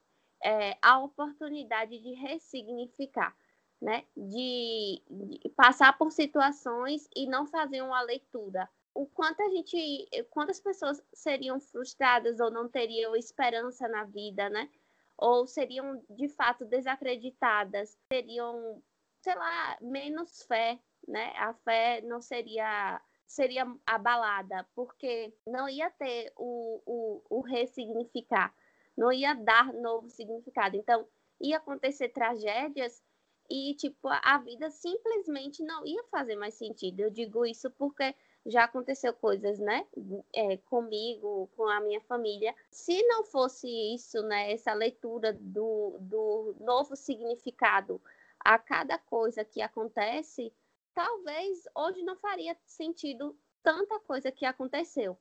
é, 0.43 0.77
a 0.81 0.99
oportunidade 0.99 1.99
de 1.99 2.13
ressignificar, 2.13 3.35
né? 3.81 4.05
De, 4.15 5.01
de, 5.09 5.49
passar 5.55 5.97
por 5.97 6.11
situações 6.11 7.07
e 7.15 7.27
não 7.27 7.45
fazer 7.45 7.81
uma 7.81 8.01
leitura. 8.01 8.69
O 8.93 9.05
quanto 9.05 9.41
a 9.41 9.49
gente, 9.49 10.09
quantas 10.31 10.59
pessoas 10.59 11.01
seriam 11.13 11.59
frustradas 11.59 12.39
ou 12.39 12.51
não 12.51 12.67
teriam 12.67 13.15
esperança 13.15 13.87
na 13.87 14.03
vida, 14.03 14.49
né? 14.49 14.69
Ou 15.17 15.45
seriam 15.45 16.03
de 16.09 16.27
fato 16.29 16.65
desacreditadas, 16.65 17.97
teriam, 18.09 18.81
sei 19.21 19.35
lá, 19.35 19.77
menos 19.81 20.43
fé, 20.43 20.79
né? 21.07 21.33
A 21.37 21.53
fé 21.53 22.01
não 22.01 22.21
seria 22.21 23.01
seria 23.25 23.63
abalada, 23.85 24.67
porque 24.73 25.31
não 25.45 25.69
ia 25.69 25.91
ter 25.91 26.33
o, 26.35 26.81
o, 26.83 27.21
o 27.29 27.41
ressignificar, 27.41 28.51
não 28.97 29.11
ia 29.11 29.35
dar 29.35 29.71
novo 29.71 30.09
significado. 30.09 30.75
Então, 30.75 31.07
ia 31.39 31.57
acontecer 31.57 32.09
tragédias 32.09 33.03
e, 33.47 33.75
tipo, 33.75 34.07
a 34.07 34.37
vida 34.39 34.71
simplesmente 34.71 35.63
não 35.63 35.85
ia 35.85 36.03
fazer 36.05 36.35
mais 36.35 36.55
sentido. 36.55 37.01
Eu 37.01 37.11
digo 37.11 37.45
isso 37.45 37.69
porque 37.71 38.15
já 38.45 38.63
aconteceu 38.63 39.13
coisas, 39.13 39.59
né, 39.59 39.85
é, 40.33 40.57
comigo, 40.57 41.49
com 41.55 41.67
a 41.67 41.79
minha 41.81 42.01
família. 42.01 42.55
Se 42.71 43.01
não 43.03 43.23
fosse 43.23 43.67
isso, 43.93 44.23
né, 44.23 44.51
essa 44.51 44.73
leitura 44.73 45.33
do, 45.33 45.97
do 45.99 46.55
novo 46.59 46.95
significado 46.95 48.01
a 48.39 48.57
cada 48.57 48.97
coisa 48.97 49.43
que 49.43 49.61
acontece, 49.61 50.51
talvez 50.93 51.63
hoje 51.75 52.01
não 52.03 52.15
faria 52.17 52.55
sentido 52.65 53.37
tanta 53.63 53.99
coisa 53.99 54.31
que 54.31 54.45
aconteceu. 54.45 55.17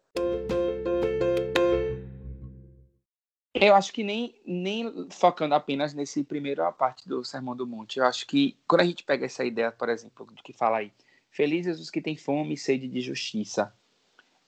Eu 3.61 3.75
acho 3.75 3.93
que 3.93 4.05
nem, 4.05 4.41
nem 4.47 5.09
focando 5.11 5.55
apenas 5.55 5.93
nesse 5.93 6.23
primeiro 6.23 6.71
parte 6.75 7.09
do 7.09 7.25
Sermão 7.25 7.57
do 7.57 7.67
Monte. 7.67 7.99
Eu 7.99 8.05
acho 8.05 8.25
que 8.27 8.57
quando 8.69 8.83
a 8.83 8.85
gente 8.85 9.03
pega 9.03 9.27
essa 9.27 9.45
ideia, 9.45 9.73
por 9.73 9.89
exemplo, 9.89 10.27
do 10.27 10.43
que 10.43 10.53
fala 10.53 10.79
aí, 10.79 10.93
felizes 11.31 11.81
os 11.81 11.91
que 11.91 12.01
têm 12.01 12.17
fome 12.17 12.55
e 12.55 12.57
sede 12.57 12.87
de 12.87 13.01
justiça, 13.01 13.75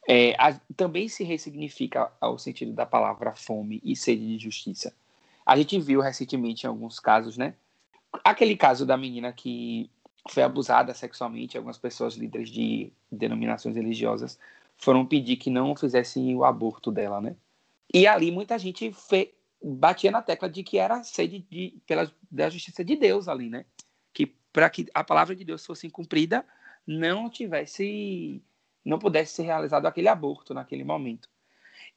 é, 0.08 0.34
a, 0.38 0.54
também 0.76 1.08
se 1.08 1.24
ressignifica 1.24 2.12
ao 2.20 2.38
sentido 2.38 2.72
da 2.72 2.86
palavra 2.86 3.34
fome 3.34 3.80
e 3.84 3.96
sede 3.96 4.26
de 4.26 4.38
justiça. 4.38 4.94
A 5.44 5.56
gente 5.56 5.80
viu 5.80 6.00
recentemente 6.00 6.64
em 6.64 6.68
alguns 6.68 7.00
casos, 7.00 7.36
né? 7.36 7.54
Aquele 8.24 8.56
caso 8.56 8.84
da 8.84 8.96
menina 8.96 9.32
que 9.32 9.90
foi 10.28 10.42
abusada 10.42 10.92
sexualmente. 10.94 11.56
Algumas 11.56 11.78
pessoas 11.78 12.14
líderes 12.14 12.50
de 12.50 12.92
denominações 13.10 13.76
religiosas 13.76 14.38
foram 14.76 15.06
pedir 15.06 15.36
que 15.36 15.50
não 15.50 15.74
fizessem 15.76 16.34
o 16.34 16.44
aborto 16.44 16.90
dela, 16.90 17.20
né? 17.20 17.36
E 17.92 18.06
ali 18.06 18.30
muita 18.30 18.58
gente 18.58 18.92
fe... 18.92 19.34
batia 19.62 20.10
na 20.10 20.22
tecla 20.22 20.48
de 20.48 20.62
que 20.62 20.78
era 20.78 21.02
sede 21.02 21.44
de, 21.50 21.74
pela, 21.86 22.10
da 22.30 22.48
justiça 22.48 22.84
de 22.84 22.96
Deus 22.96 23.28
ali, 23.28 23.48
né? 23.50 23.64
Que 24.12 24.26
para 24.52 24.70
que 24.70 24.86
a 24.94 25.04
palavra 25.04 25.34
de 25.34 25.44
Deus 25.44 25.64
fosse 25.64 25.88
cumprida, 25.90 26.44
não 26.86 27.28
tivesse, 27.28 28.42
não 28.84 28.98
pudesse 28.98 29.34
ser 29.34 29.42
realizado 29.42 29.86
aquele 29.86 30.08
aborto 30.08 30.54
naquele 30.54 30.84
momento. 30.84 31.28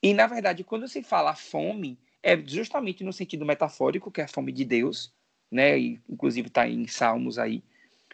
E 0.02 0.13
na 0.13 0.28
verdade, 0.28 0.63
quando 0.63 0.88
se 0.88 1.02
fala 1.02 1.36
fome, 1.36 1.97
é 2.21 2.38
justamente 2.38 3.04
no 3.04 3.13
sentido 3.13 3.45
metafórico, 3.45 4.12
que 4.12 4.21
é 4.21 4.26
a 4.26 4.28
fome 4.28 4.52
de 4.52 4.65
Deus, 4.65 5.13
né? 5.54 5.78
E, 5.78 6.02
inclusive 6.10 6.48
está 6.48 6.68
em 6.68 6.88
Salmos 6.88 7.38
aí, 7.39 7.63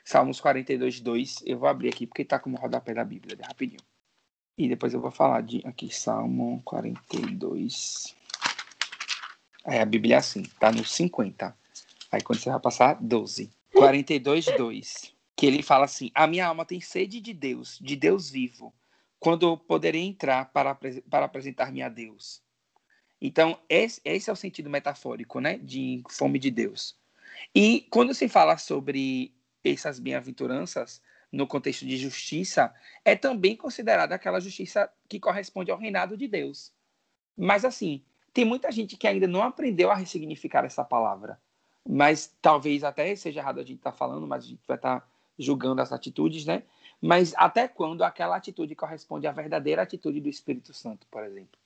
Salmos 0.03 0.41
42, 0.41 0.99
2. 1.01 1.43
Eu 1.45 1.59
vou 1.59 1.69
abrir 1.69 1.89
aqui 1.89 2.07
porque 2.07 2.23
está 2.23 2.39
como 2.39 2.57
rodapé 2.57 2.93
da 2.93 3.03
Bíblia, 3.03 3.37
rapidinho. 3.45 3.81
E 4.57 4.67
depois 4.67 4.93
eu 4.93 4.99
vou 4.99 5.11
falar 5.11 5.41
de 5.41 5.61
aqui, 5.65 5.93
Salmo 5.93 6.61
42. 6.65 8.15
Aí 9.63 9.79
a 9.79 9.85
Bíblia 9.85 10.15
é 10.15 10.17
assim, 10.17 10.43
tá 10.59 10.71
no 10.71 10.83
50. 10.83 11.55
Aí 12.11 12.21
quando 12.21 12.39
você 12.39 12.49
vai 12.49 12.59
passar, 12.59 12.95
12. 12.99 13.49
42, 13.71 14.45
2. 14.57 15.15
Que 15.35 15.45
ele 15.45 15.63
fala 15.63 15.85
assim: 15.85 16.11
A 16.13 16.27
minha 16.27 16.47
alma 16.47 16.65
tem 16.65 16.81
sede 16.81 17.21
de 17.21 17.33
Deus, 17.33 17.79
de 17.79 17.95
Deus 17.95 18.29
vivo, 18.29 18.73
quando 19.19 19.45
eu 19.45 19.57
poderei 19.57 20.01
entrar 20.01 20.51
para, 20.51 20.75
para 20.75 21.25
apresentar-me 21.25 21.81
a 21.81 21.87
Deus. 21.87 22.41
Então, 23.21 23.59
esse, 23.69 24.01
esse 24.03 24.29
é 24.29 24.33
o 24.33 24.35
sentido 24.35 24.69
metafórico, 24.69 25.39
né? 25.39 25.57
De 25.57 26.01
fome 26.09 26.39
de 26.39 26.49
Deus. 26.49 26.98
E 27.53 27.87
quando 27.89 28.13
se 28.13 28.27
fala 28.27 28.57
sobre 28.57 29.33
essas 29.63 29.99
bem-aventuranças 29.99 31.01
no 31.31 31.45
contexto 31.45 31.85
de 31.85 31.97
justiça 31.97 32.73
é 33.05 33.15
também 33.15 33.55
considerada 33.55 34.15
aquela 34.15 34.39
justiça 34.39 34.91
que 35.07 35.19
corresponde 35.19 35.71
ao 35.71 35.77
reinado 35.77 36.17
de 36.17 36.27
Deus. 36.27 36.73
Mas 37.37 37.63
assim, 37.63 38.03
tem 38.33 38.45
muita 38.45 38.71
gente 38.71 38.97
que 38.97 39.07
ainda 39.07 39.27
não 39.27 39.43
aprendeu 39.43 39.91
a 39.91 39.95
ressignificar 39.95 40.65
essa 40.65 40.83
palavra. 40.83 41.39
Mas 41.87 42.35
talvez 42.41 42.83
até 42.83 43.15
seja 43.15 43.39
errado 43.39 43.59
a 43.59 43.63
gente 43.63 43.77
estar 43.77 43.91
tá 43.91 43.97
falando, 43.97 44.27
mas 44.27 44.43
a 44.43 44.47
gente 44.47 44.61
vai 44.67 44.77
estar 44.77 44.99
tá 45.01 45.07
julgando 45.37 45.81
as 45.81 45.91
atitudes, 45.91 46.45
né? 46.45 46.63
Mas 47.01 47.33
até 47.37 47.67
quando 47.67 48.03
aquela 48.03 48.35
atitude 48.35 48.75
corresponde 48.75 49.25
à 49.25 49.31
verdadeira 49.31 49.81
atitude 49.81 50.19
do 50.19 50.27
Espírito 50.27 50.73
Santo, 50.73 51.07
por 51.09 51.23
exemplo. 51.23 51.57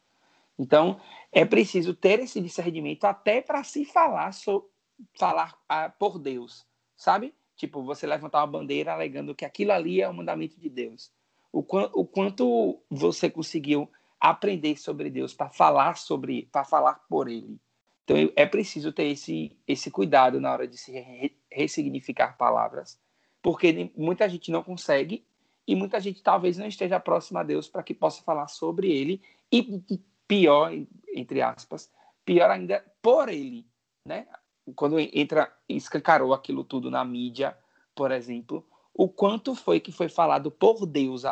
Então, 0.57 0.99
é 1.31 1.43
preciso 1.43 1.95
ter 1.95 2.19
esse 2.19 2.39
discernimento 2.39 3.05
até 3.05 3.41
para 3.41 3.63
se 3.63 3.83
falar, 3.83 4.31
so, 4.31 4.69
falar 5.17 5.57
ah, 5.67 5.89
por 5.89 6.19
Deus, 6.19 6.65
sabe? 6.95 7.33
Tipo, 7.55 7.83
você 7.83 8.07
levantar 8.07 8.39
uma 8.39 8.47
bandeira 8.47 8.93
alegando 8.93 9.35
que 9.35 9.45
aquilo 9.45 9.71
ali 9.71 10.01
é 10.01 10.09
o 10.09 10.13
mandamento 10.13 10.59
de 10.59 10.69
Deus. 10.69 11.11
O, 11.51 11.63
qu 11.63 11.77
o 11.93 12.05
quanto 12.05 12.81
você 12.89 13.29
conseguiu 13.29 13.89
aprender 14.19 14.77
sobre 14.77 15.09
Deus 15.09 15.33
para 15.33 15.49
falar 15.49 15.97
sobre, 15.97 16.47
para 16.51 16.63
falar 16.63 16.95
por 17.09 17.27
Ele. 17.27 17.59
Então 18.03 18.17
é 18.35 18.45
preciso 18.45 18.91
ter 18.91 19.05
esse 19.05 19.55
esse 19.67 19.89
cuidado 19.89 20.39
na 20.39 20.51
hora 20.51 20.67
de 20.67 20.77
se 20.77 20.91
re 20.91 21.37
ressignificar 21.51 22.35
palavras, 22.37 22.99
porque 23.41 23.91
muita 23.95 24.27
gente 24.27 24.51
não 24.51 24.63
consegue 24.63 25.25
e 25.67 25.75
muita 25.75 25.99
gente 25.99 26.21
talvez 26.21 26.57
não 26.57 26.65
esteja 26.65 26.99
próxima 26.99 27.41
a 27.41 27.43
Deus 27.43 27.69
para 27.69 27.83
que 27.83 27.93
possa 27.93 28.23
falar 28.23 28.47
sobre 28.47 28.91
Ele 28.91 29.21
e 29.51 29.81
pior 30.27 30.73
entre 31.13 31.41
aspas, 31.41 31.91
pior 32.25 32.49
ainda 32.49 32.83
por 33.01 33.29
Ele, 33.29 33.65
né? 34.05 34.27
Quando 34.75 34.99
entra 34.99 35.53
escancarou 35.67 36.33
aquilo 36.33 36.63
tudo 36.63 36.89
na 36.89 37.03
mídia, 37.03 37.57
por 37.95 38.11
exemplo, 38.11 38.65
o 38.93 39.09
quanto 39.09 39.55
foi 39.55 39.79
que 39.79 39.91
foi 39.91 40.07
falado 40.07 40.51
por 40.51 40.85
Deus, 40.85 41.23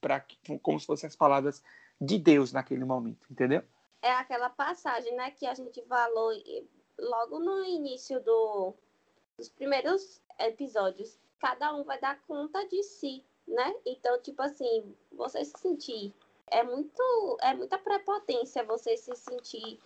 para 0.00 0.24
como 0.62 0.78
se 0.78 0.86
fossem 0.86 1.08
as 1.08 1.16
palavras 1.16 1.62
de 2.00 2.18
Deus 2.18 2.52
naquele 2.52 2.84
momento, 2.84 3.26
entendeu? 3.30 3.62
É 4.02 4.12
aquela 4.12 4.50
passagem, 4.50 5.14
né, 5.16 5.30
que 5.30 5.46
a 5.46 5.54
gente 5.54 5.82
falou 5.82 6.30
logo 6.98 7.38
no 7.40 7.64
início 7.64 8.22
do, 8.22 8.74
dos 9.36 9.48
primeiros 9.48 10.20
episódios. 10.38 11.18
Cada 11.38 11.74
um 11.74 11.84
vai 11.84 11.98
dar 12.00 12.20
conta 12.26 12.66
de 12.68 12.82
si, 12.82 13.24
né? 13.46 13.74
Então, 13.84 14.20
tipo 14.20 14.40
assim, 14.42 14.94
você 15.12 15.44
se 15.44 15.58
sentir 15.58 16.14
é 16.48 16.62
muito 16.62 17.38
é 17.42 17.54
muita 17.54 17.76
prepotência 17.76 18.64
você 18.64 18.96
se 18.96 19.14
sentir 19.16 19.80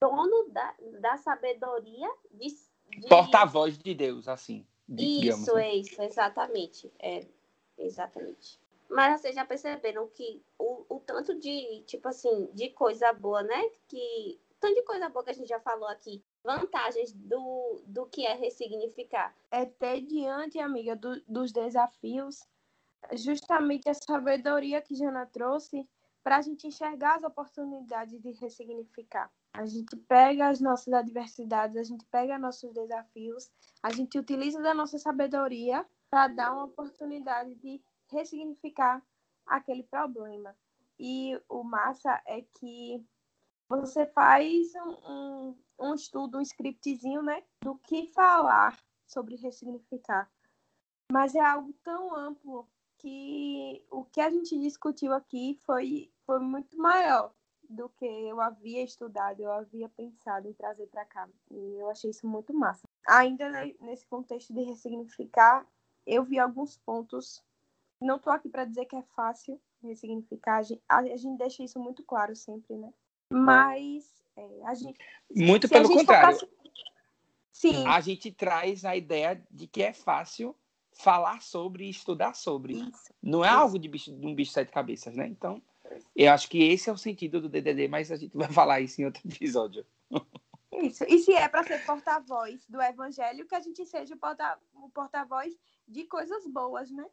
dono 0.00 0.48
da, 0.50 0.74
da 1.00 1.16
sabedoria 1.16 2.08
de, 2.32 2.48
de... 2.88 3.08
porta-voz 3.08 3.78
de 3.78 3.94
Deus, 3.94 4.28
assim. 4.28 4.66
Isso, 4.88 5.56
é 5.58 5.74
isso, 5.74 6.00
exatamente. 6.00 6.90
É, 6.98 7.26
exatamente. 7.76 8.58
Mas 8.88 9.20
vocês 9.20 9.34
já 9.34 9.44
perceberam 9.44 10.08
que 10.08 10.42
o, 10.58 10.84
o 10.88 11.00
tanto 11.00 11.38
de, 11.38 11.82
tipo 11.86 12.08
assim, 12.08 12.48
de 12.54 12.70
coisa 12.70 13.12
boa, 13.12 13.42
né? 13.42 13.70
Que. 13.86 14.40
Tanto 14.58 14.74
de 14.74 14.82
coisa 14.82 15.08
boa 15.08 15.22
que 15.22 15.30
a 15.30 15.34
gente 15.34 15.48
já 15.48 15.60
falou 15.60 15.88
aqui. 15.88 16.22
Vantagens 16.42 17.12
do, 17.12 17.82
do 17.86 18.06
que 18.06 18.26
é 18.26 18.34
ressignificar. 18.34 19.34
É 19.50 19.66
ter 19.66 20.00
diante, 20.00 20.58
amiga, 20.58 20.96
do, 20.96 21.20
dos 21.28 21.52
desafios, 21.52 22.44
justamente 23.12 23.88
a 23.88 23.94
sabedoria 23.94 24.80
que 24.80 24.96
Jana 24.96 25.26
trouxe 25.26 25.86
para 26.28 26.36
a 26.36 26.42
gente 26.42 26.66
enxergar 26.66 27.16
as 27.16 27.24
oportunidades 27.24 28.20
de 28.20 28.32
ressignificar. 28.32 29.32
A 29.54 29.64
gente 29.64 29.96
pega 29.96 30.50
as 30.50 30.60
nossas 30.60 30.92
adversidades, 30.92 31.74
a 31.74 31.82
gente 31.82 32.04
pega 32.04 32.38
nossos 32.38 32.70
desafios, 32.74 33.50
a 33.82 33.90
gente 33.90 34.18
utiliza 34.18 34.60
da 34.60 34.74
nossa 34.74 34.98
sabedoria 34.98 35.86
para 36.10 36.28
dar 36.28 36.52
uma 36.52 36.64
oportunidade 36.64 37.54
de 37.54 37.82
ressignificar 38.12 39.02
aquele 39.46 39.84
problema. 39.84 40.54
E 40.98 41.40
o 41.48 41.62
massa 41.62 42.20
é 42.26 42.42
que 42.60 43.02
você 43.66 44.04
faz 44.08 44.74
um, 44.74 45.10
um, 45.10 45.58
um 45.78 45.94
estudo, 45.94 46.36
um 46.36 46.42
scriptzinho, 46.42 47.22
né, 47.22 47.42
do 47.62 47.74
que 47.78 48.12
falar 48.12 48.78
sobre 49.06 49.36
ressignificar. 49.36 50.30
Mas 51.10 51.34
é 51.34 51.40
algo 51.40 51.72
tão 51.82 52.14
amplo 52.14 52.68
que 52.98 53.82
o 53.90 54.04
que 54.04 54.20
a 54.20 54.28
gente 54.28 54.58
discutiu 54.58 55.14
aqui 55.14 55.58
foi, 55.64 56.12
foi 56.28 56.40
muito 56.40 56.76
maior 56.76 57.32
do 57.70 57.88
que 57.88 58.04
eu 58.04 58.38
havia 58.38 58.84
estudado, 58.84 59.40
eu 59.40 59.50
havia 59.50 59.88
pensado 59.88 60.46
em 60.46 60.52
trazer 60.52 60.86
para 60.88 61.06
cá. 61.06 61.26
E 61.50 61.80
eu 61.80 61.88
achei 61.88 62.10
isso 62.10 62.26
muito 62.26 62.52
massa. 62.52 62.82
Ainda 63.06 63.50
nesse 63.80 64.06
contexto 64.06 64.52
de 64.52 64.62
ressignificar, 64.62 65.66
eu 66.06 66.22
vi 66.22 66.38
alguns 66.38 66.76
pontos. 66.76 67.42
Não 67.98 68.16
estou 68.16 68.30
aqui 68.30 68.46
para 68.50 68.66
dizer 68.66 68.84
que 68.84 68.94
é 68.94 69.02
fácil 69.16 69.58
ressignificar, 69.82 70.58
a 70.58 70.62
gente, 70.62 70.82
gente 71.16 71.38
deixa 71.38 71.62
isso 71.62 71.78
muito 71.78 72.02
claro 72.02 72.36
sempre, 72.36 72.76
né? 72.76 72.92
Mas 73.32 74.22
é, 74.36 74.60
a 74.64 74.74
gente. 74.74 74.98
Muito 75.34 75.66
pelo 75.68 75.88
contrário. 75.88 76.38
Focasse... 76.38 76.58
Sim. 77.52 77.86
A 77.86 78.00
gente 78.00 78.30
traz 78.30 78.84
a 78.84 78.94
ideia 78.94 79.42
de 79.50 79.66
que 79.66 79.82
é 79.82 79.92
fácil 79.92 80.54
falar 80.92 81.40
sobre 81.42 81.86
e 81.86 81.90
estudar 81.90 82.34
sobre. 82.34 82.74
Isso. 82.74 83.14
Não 83.22 83.44
é 83.44 83.48
Isso. 83.48 83.56
algo 83.56 83.78
de, 83.78 83.88
bicho, 83.88 84.12
de 84.12 84.26
um 84.26 84.34
bicho 84.34 84.50
de 84.50 84.54
sete 84.54 84.72
cabeças, 84.72 85.14
né? 85.14 85.26
Então, 85.26 85.62
eu 86.16 86.32
acho 86.32 86.48
que 86.48 86.62
esse 86.62 86.88
é 86.88 86.92
o 86.92 86.96
sentido 86.98 87.40
do 87.40 87.48
DDD, 87.48 87.88
mas 87.88 88.10
a 88.12 88.16
gente 88.16 88.36
vai 88.36 88.48
falar 88.52 88.80
isso 88.80 89.00
em 89.00 89.04
outro 89.04 89.22
episódio. 89.28 89.84
Isso. 90.72 91.04
E 91.08 91.18
se 91.18 91.32
é 91.32 91.48
para 91.48 91.64
ser 91.64 91.84
porta-voz 91.84 92.64
do 92.68 92.80
evangelho, 92.80 93.46
que 93.46 93.54
a 93.54 93.60
gente 93.60 93.84
seja 93.86 94.14
o 94.14 94.18
porta- 94.18 94.58
o 94.74 94.88
porta-voz 94.90 95.56
de 95.86 96.04
coisas 96.04 96.46
boas, 96.46 96.90
né? 96.90 97.06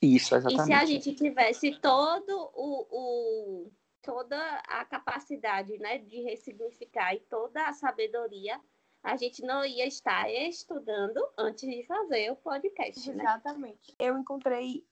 Isso, 0.00 0.34
E 0.34 0.38
exatamente. 0.38 0.64
se 0.66 0.72
a 0.72 0.84
gente 0.86 1.14
tivesse 1.14 1.78
todo 1.80 2.50
o, 2.54 2.86
o- 2.90 3.72
toda 4.00 4.38
a 4.66 4.84
capacidade 4.84 5.76
né, 5.78 5.98
de 5.98 6.22
ressignificar 6.22 7.14
e 7.14 7.20
toda 7.20 7.66
a 7.68 7.72
sabedoria, 7.74 8.58
a 9.02 9.16
gente 9.16 9.42
não 9.42 9.62
ia 9.64 9.86
estar 9.86 10.30
estudando 10.30 11.20
antes 11.36 11.68
de 11.68 11.82
fazer 11.84 12.30
o 12.30 12.36
podcast, 12.36 13.12
né? 13.12 13.22
Exatamente. 13.24 13.94
Eu 13.98 14.16
encontrei 14.16 14.86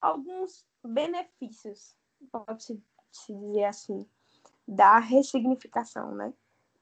alguns 0.00 0.64
benefícios, 0.84 1.94
pode-se 2.26 2.82
se 3.10 3.34
dizer 3.34 3.64
assim, 3.64 4.06
da 4.66 4.98
ressignificação, 4.98 6.14
né? 6.14 6.32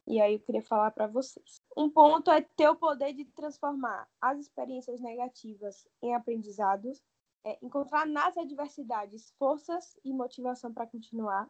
E 0.07 0.20
aí 0.20 0.35
eu 0.35 0.40
queria 0.40 0.62
falar 0.62 0.90
para 0.90 1.07
vocês. 1.07 1.61
Um 1.77 1.90
ponto 1.90 2.31
é 2.31 2.40
ter 2.40 2.68
o 2.68 2.77
poder 2.77 3.12
de 3.12 3.27
transformar 3.27 4.09
as 4.20 4.38
experiências 4.38 5.01
negativas 5.01 5.87
em 6.03 6.14
aprendizados, 6.14 7.03
é 7.44 7.59
encontrar 7.62 8.07
nas 8.07 8.37
adversidades 8.37 9.33
forças 9.38 9.96
e 10.05 10.12
motivação 10.12 10.72
para 10.72 10.87
continuar, 10.87 11.48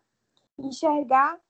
enxergar 0.58 1.40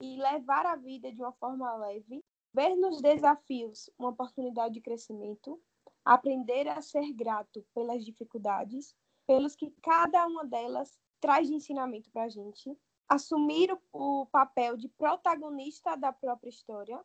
e 0.00 0.16
levar 0.16 0.66
a 0.66 0.76
vida 0.76 1.10
de 1.10 1.20
uma 1.20 1.32
forma 1.32 1.74
leve, 1.76 2.24
ver 2.52 2.76
nos 2.76 3.00
desafios 3.00 3.90
uma 3.98 4.10
oportunidade 4.10 4.74
de 4.74 4.80
crescimento, 4.80 5.60
aprender 6.04 6.68
a 6.68 6.80
ser 6.80 7.12
grato 7.12 7.64
pelas 7.74 8.04
dificuldades, 8.04 8.94
pelos 9.26 9.56
que 9.56 9.70
cada 9.82 10.26
uma 10.26 10.44
delas 10.44 10.98
traz 11.20 11.48
de 11.48 11.54
ensinamento 11.54 12.10
para 12.10 12.24
a 12.24 12.28
gente, 12.28 12.76
assumir 13.08 13.72
o, 13.72 14.22
o 14.22 14.26
papel 14.26 14.76
de 14.76 14.88
protagonista 14.88 15.96
da 15.96 16.12
própria 16.12 16.50
história, 16.50 17.00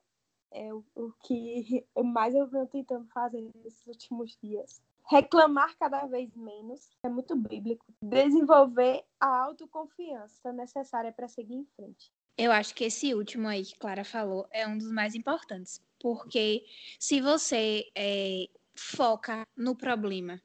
é 0.51 0.73
o, 0.73 0.83
o 0.95 1.11
que 1.23 1.85
mais 2.03 2.35
eu 2.35 2.47
venho 2.47 2.67
tentando 2.67 3.07
fazer 3.07 3.41
nesses 3.55 3.85
últimos 3.87 4.37
dias. 4.41 4.81
Reclamar 5.09 5.75
cada 5.77 6.05
vez 6.05 6.33
menos, 6.35 6.89
é 7.03 7.09
muito 7.09 7.35
bíblico. 7.35 7.85
Desenvolver 8.01 9.03
a 9.19 9.43
autoconfiança 9.43 10.53
necessária 10.53 11.11
para 11.11 11.27
seguir 11.27 11.55
em 11.55 11.65
frente. 11.75 12.11
Eu 12.37 12.51
acho 12.51 12.73
que 12.73 12.85
esse 12.85 13.13
último 13.13 13.47
aí 13.47 13.63
que 13.63 13.77
Clara 13.77 14.03
falou 14.03 14.47
é 14.49 14.65
um 14.67 14.77
dos 14.77 14.91
mais 14.91 15.13
importantes, 15.13 15.83
porque 15.99 16.65
se 16.99 17.21
você 17.21 17.91
é, 17.95 18.47
foca 18.75 19.45
no 19.55 19.75
problema 19.75 20.41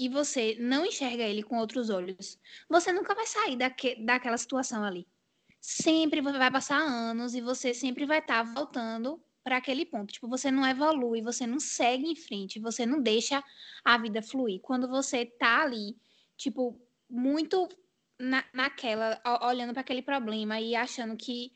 e 0.00 0.08
você 0.08 0.56
não 0.58 0.86
enxerga 0.86 1.22
ele 1.24 1.42
com 1.42 1.58
outros 1.58 1.90
olhos, 1.90 2.38
você 2.70 2.90
nunca 2.90 3.14
vai 3.14 3.26
sair 3.26 3.54
daque, 3.54 4.02
daquela 4.02 4.38
situação 4.38 4.82
ali. 4.82 5.06
Sempre 5.60 6.22
vai 6.22 6.50
passar 6.50 6.78
anos 6.78 7.34
e 7.34 7.42
você 7.42 7.74
sempre 7.74 8.06
vai 8.06 8.20
estar 8.20 8.42
tá 8.42 8.50
voltando 8.54 9.22
para 9.44 9.58
aquele 9.58 9.84
ponto. 9.84 10.10
Tipo, 10.10 10.26
você 10.26 10.50
não 10.50 10.66
evolui, 10.66 11.20
você 11.20 11.46
não 11.46 11.60
segue 11.60 12.10
em 12.10 12.16
frente, 12.16 12.58
você 12.58 12.86
não 12.86 13.02
deixa 13.02 13.44
a 13.84 13.98
vida 13.98 14.22
fluir. 14.22 14.58
Quando 14.62 14.88
você 14.88 15.26
tá 15.26 15.64
ali, 15.64 15.94
tipo, 16.34 16.80
muito 17.06 17.68
na, 18.18 18.42
naquela, 18.54 19.20
olhando 19.42 19.74
para 19.74 19.82
aquele 19.82 20.00
problema 20.00 20.58
e 20.58 20.74
achando 20.74 21.14
que 21.14 21.52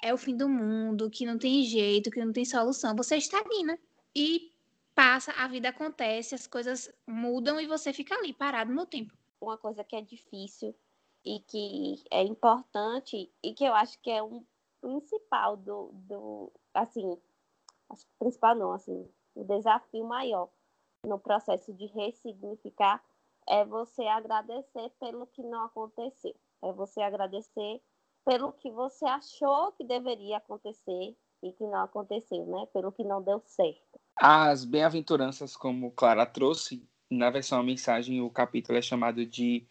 é 0.00 0.14
o 0.14 0.16
fim 0.16 0.36
do 0.36 0.48
mundo, 0.48 1.10
que 1.10 1.26
não 1.26 1.36
tem 1.36 1.64
jeito, 1.64 2.12
que 2.12 2.24
não 2.24 2.32
tem 2.32 2.44
solução, 2.44 2.94
você 2.94 3.16
estagna. 3.16 3.76
E 4.14 4.52
passa, 4.98 5.30
a 5.38 5.46
vida 5.46 5.68
acontece, 5.68 6.34
as 6.34 6.48
coisas 6.48 6.92
mudam 7.06 7.60
e 7.60 7.68
você 7.68 7.92
fica 7.92 8.16
ali 8.16 8.32
parado 8.32 8.74
no 8.74 8.84
tempo. 8.84 9.16
Uma 9.40 9.56
coisa 9.56 9.84
que 9.84 9.94
é 9.94 10.00
difícil 10.00 10.74
e 11.24 11.38
que 11.38 12.02
é 12.10 12.24
importante 12.24 13.32
e 13.40 13.54
que 13.54 13.64
eu 13.64 13.74
acho 13.74 13.96
que 14.00 14.10
é 14.10 14.20
um 14.20 14.44
principal 14.80 15.56
do, 15.56 15.92
do 15.92 16.52
assim, 16.74 17.16
principal 18.18 18.56
não, 18.56 18.72
assim, 18.72 19.08
o 19.36 19.44
desafio 19.44 20.04
maior 20.04 20.48
no 21.06 21.16
processo 21.16 21.72
de 21.72 21.86
ressignificar 21.86 23.00
é 23.46 23.64
você 23.64 24.02
agradecer 24.02 24.90
pelo 24.98 25.28
que 25.28 25.44
não 25.44 25.66
aconteceu. 25.66 26.34
É 26.60 26.72
você 26.72 27.00
agradecer 27.02 27.80
pelo 28.24 28.52
que 28.52 28.68
você 28.68 29.04
achou 29.04 29.70
que 29.72 29.84
deveria 29.84 30.38
acontecer 30.38 31.16
e 31.40 31.52
que 31.52 31.64
não 31.64 31.84
aconteceu, 31.84 32.44
né? 32.46 32.66
Pelo 32.72 32.90
que 32.90 33.04
não 33.04 33.22
deu 33.22 33.40
certo. 33.46 34.00
As 34.20 34.64
bem-aventuranças, 34.64 35.56
como 35.56 35.92
Clara 35.92 36.26
trouxe, 36.26 36.82
na 37.08 37.30
versão 37.30 37.60
a 37.60 37.62
mensagem, 37.62 38.20
o 38.20 38.28
capítulo 38.28 38.76
é 38.76 38.82
chamado 38.82 39.24
de 39.24 39.64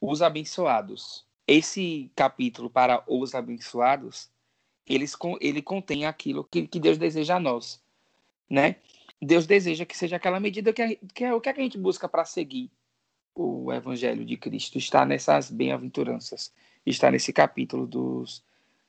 Os 0.00 0.20
Abençoados. 0.22 1.24
Esse 1.46 2.10
capítulo 2.16 2.68
para 2.68 3.04
os 3.06 3.32
abençoados, 3.32 4.28
eles, 4.84 5.16
ele 5.40 5.62
contém 5.62 6.04
aquilo 6.04 6.42
que, 6.42 6.66
que 6.66 6.80
Deus 6.80 6.98
deseja 6.98 7.36
a 7.36 7.40
nós, 7.40 7.80
né? 8.50 8.76
Deus 9.20 9.46
deseja 9.46 9.86
que 9.86 9.96
seja 9.96 10.16
aquela 10.16 10.40
medida 10.40 10.72
que, 10.72 10.96
que 11.14 11.24
é 11.24 11.32
o 11.32 11.40
que 11.40 11.48
a 11.48 11.54
gente 11.54 11.78
busca 11.78 12.08
para 12.08 12.24
seguir 12.24 12.72
o 13.36 13.72
Evangelho 13.72 14.24
de 14.24 14.36
Cristo. 14.36 14.78
Está 14.78 15.06
nessas 15.06 15.48
bem-aventuranças, 15.48 16.52
está 16.84 17.08
nesse 17.08 17.32
capítulo 17.32 17.86
dos, 17.86 18.42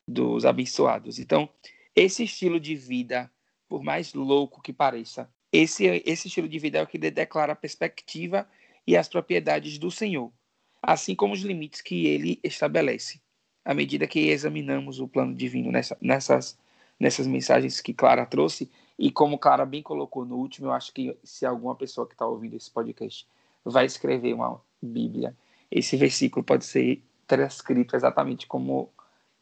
dos 0.08 0.44
abençoados. 0.44 1.20
Então, 1.20 1.48
esse 1.96 2.24
estilo 2.24 2.60
de 2.60 2.76
vida, 2.76 3.32
por 3.74 3.82
mais 3.82 4.14
louco 4.14 4.62
que 4.62 4.72
pareça, 4.72 5.28
esse, 5.52 6.04
esse 6.06 6.28
estilo 6.28 6.48
de 6.48 6.60
vida 6.60 6.78
é 6.78 6.84
o 6.84 6.86
que 6.86 7.00
declara 7.00 7.54
a 7.54 7.56
perspectiva 7.56 8.48
e 8.86 8.96
as 8.96 9.10
propriedades 9.10 9.80
do 9.80 9.90
Senhor, 9.90 10.32
assim 10.80 11.16
como 11.16 11.34
os 11.34 11.42
limites 11.42 11.82
que 11.82 12.06
ele 12.06 12.40
estabelece. 12.44 13.20
À 13.66 13.74
medida 13.74 14.06
que 14.06 14.30
examinamos 14.30 15.00
o 15.00 15.08
plano 15.08 15.34
divino 15.34 15.72
nessa, 15.72 15.98
nessas, 16.00 16.56
nessas 17.00 17.26
mensagens 17.26 17.82
que 17.82 17.96
Clara 17.96 18.28
trouxe, 18.28 18.70
e 19.00 19.10
como 19.10 19.40
Clara 19.40 19.66
bem 19.66 19.82
colocou 19.82 20.24
no 20.24 20.36
último, 20.36 20.68
eu 20.68 20.72
acho 20.72 20.94
que 20.94 21.18
se 21.24 21.44
alguma 21.44 21.74
pessoa 21.76 22.06
que 22.06 22.14
está 22.14 22.28
ouvindo 22.28 22.56
esse 22.56 22.70
podcast 22.70 23.26
vai 23.66 23.88
escrever 23.88 24.36
uma 24.36 24.62
Bíblia, 24.80 25.36
esse 25.72 25.98
versículo 25.98 26.46
pode 26.46 26.64
ser 26.64 27.04
transcrito 27.26 27.96
exatamente 27.96 28.46
como 28.46 28.94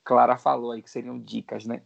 Clara 0.05 0.37
falou 0.37 0.71
aí, 0.71 0.81
que 0.81 0.89
seriam 0.89 1.19
dicas, 1.19 1.65
né? 1.65 1.81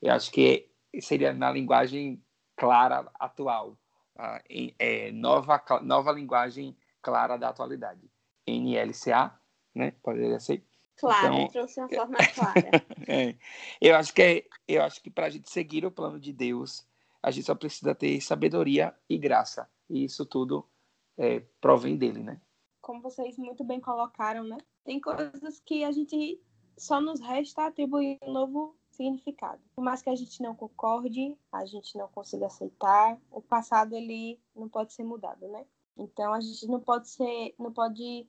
Eu 0.00 0.14
acho 0.14 0.32
que 0.32 0.69
seria 1.00 1.32
na 1.32 1.50
linguagem 1.50 2.22
clara 2.56 3.10
atual, 3.18 3.78
uh, 4.18 4.40
em, 4.48 4.74
é, 4.78 5.10
nova, 5.12 5.62
nova 5.82 6.12
linguagem 6.12 6.76
clara 7.02 7.36
da 7.36 7.48
atualidade. 7.48 8.10
NLCA, 8.46 9.38
né? 9.74 9.92
Poderia 10.02 10.40
ser. 10.40 10.64
Claro, 10.96 11.34
então, 11.34 11.48
trouxe 11.48 11.80
uma 11.80 11.88
forma 11.88 12.18
clara. 12.34 12.70
é, 13.08 13.34
eu 13.80 13.96
acho 13.96 14.12
que 14.12 14.22
é, 14.22 14.44
eu 14.68 14.82
acho 14.82 15.00
que 15.02 15.10
para 15.10 15.26
a 15.26 15.30
gente 15.30 15.50
seguir 15.50 15.86
o 15.86 15.90
plano 15.90 16.20
de 16.20 16.32
Deus, 16.32 16.86
a 17.22 17.30
gente 17.30 17.46
só 17.46 17.54
precisa 17.54 17.94
ter 17.94 18.20
sabedoria 18.20 18.94
e 19.08 19.16
graça. 19.16 19.68
E 19.88 20.04
isso 20.04 20.26
tudo 20.26 20.68
é, 21.16 21.40
provém 21.60 21.96
dele, 21.96 22.22
né? 22.22 22.40
Como 22.80 23.00
vocês 23.00 23.38
muito 23.38 23.64
bem 23.64 23.80
colocaram, 23.80 24.44
né? 24.44 24.58
Tem 24.84 25.00
coisas 25.00 25.60
que 25.60 25.84
a 25.84 25.92
gente 25.92 26.40
só 26.76 27.00
nos 27.00 27.20
resta 27.20 27.66
atribuir 27.66 28.18
um 28.22 28.32
novo 28.32 28.76
significado. 29.00 29.62
Por 29.74 29.82
mais 29.82 30.02
que 30.02 30.10
a 30.10 30.14
gente 30.14 30.42
não 30.42 30.54
concorde, 30.54 31.34
a 31.50 31.64
gente 31.64 31.96
não 31.96 32.06
consiga 32.08 32.46
aceitar, 32.46 33.18
o 33.30 33.40
passado 33.40 33.94
ele 33.96 34.38
não 34.54 34.68
pode 34.68 34.92
ser 34.92 35.04
mudado, 35.04 35.48
né? 35.48 35.64
Então 35.96 36.34
a 36.34 36.40
gente 36.40 36.66
não 36.66 36.80
pode 36.80 37.08
ser, 37.08 37.54
não 37.58 37.72
pode 37.72 38.26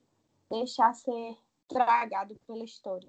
deixar 0.50 0.94
ser 0.94 1.36
tragado 1.68 2.34
pela 2.46 2.64
história. 2.64 3.08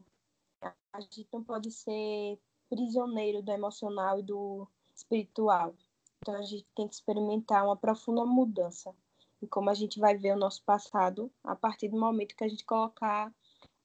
A 0.91 0.99
gente 0.99 1.27
não 1.31 1.43
pode 1.43 1.71
ser 1.71 2.37
prisioneiro 2.69 3.41
do 3.41 3.51
emocional 3.51 4.19
e 4.19 4.23
do 4.23 4.67
espiritual. 4.93 5.73
Então 6.19 6.35
a 6.35 6.41
gente 6.41 6.65
tem 6.75 6.87
que 6.87 6.95
experimentar 6.95 7.65
uma 7.65 7.77
profunda 7.77 8.25
mudança 8.25 8.93
em 9.41 9.47
como 9.47 9.69
a 9.69 9.73
gente 9.73 9.99
vai 9.99 10.17
ver 10.17 10.35
o 10.35 10.39
nosso 10.39 10.63
passado 10.63 11.31
a 11.43 11.55
partir 11.55 11.89
do 11.89 11.99
momento 11.99 12.35
que 12.35 12.43
a 12.43 12.47
gente 12.47 12.63
colocar 12.65 13.33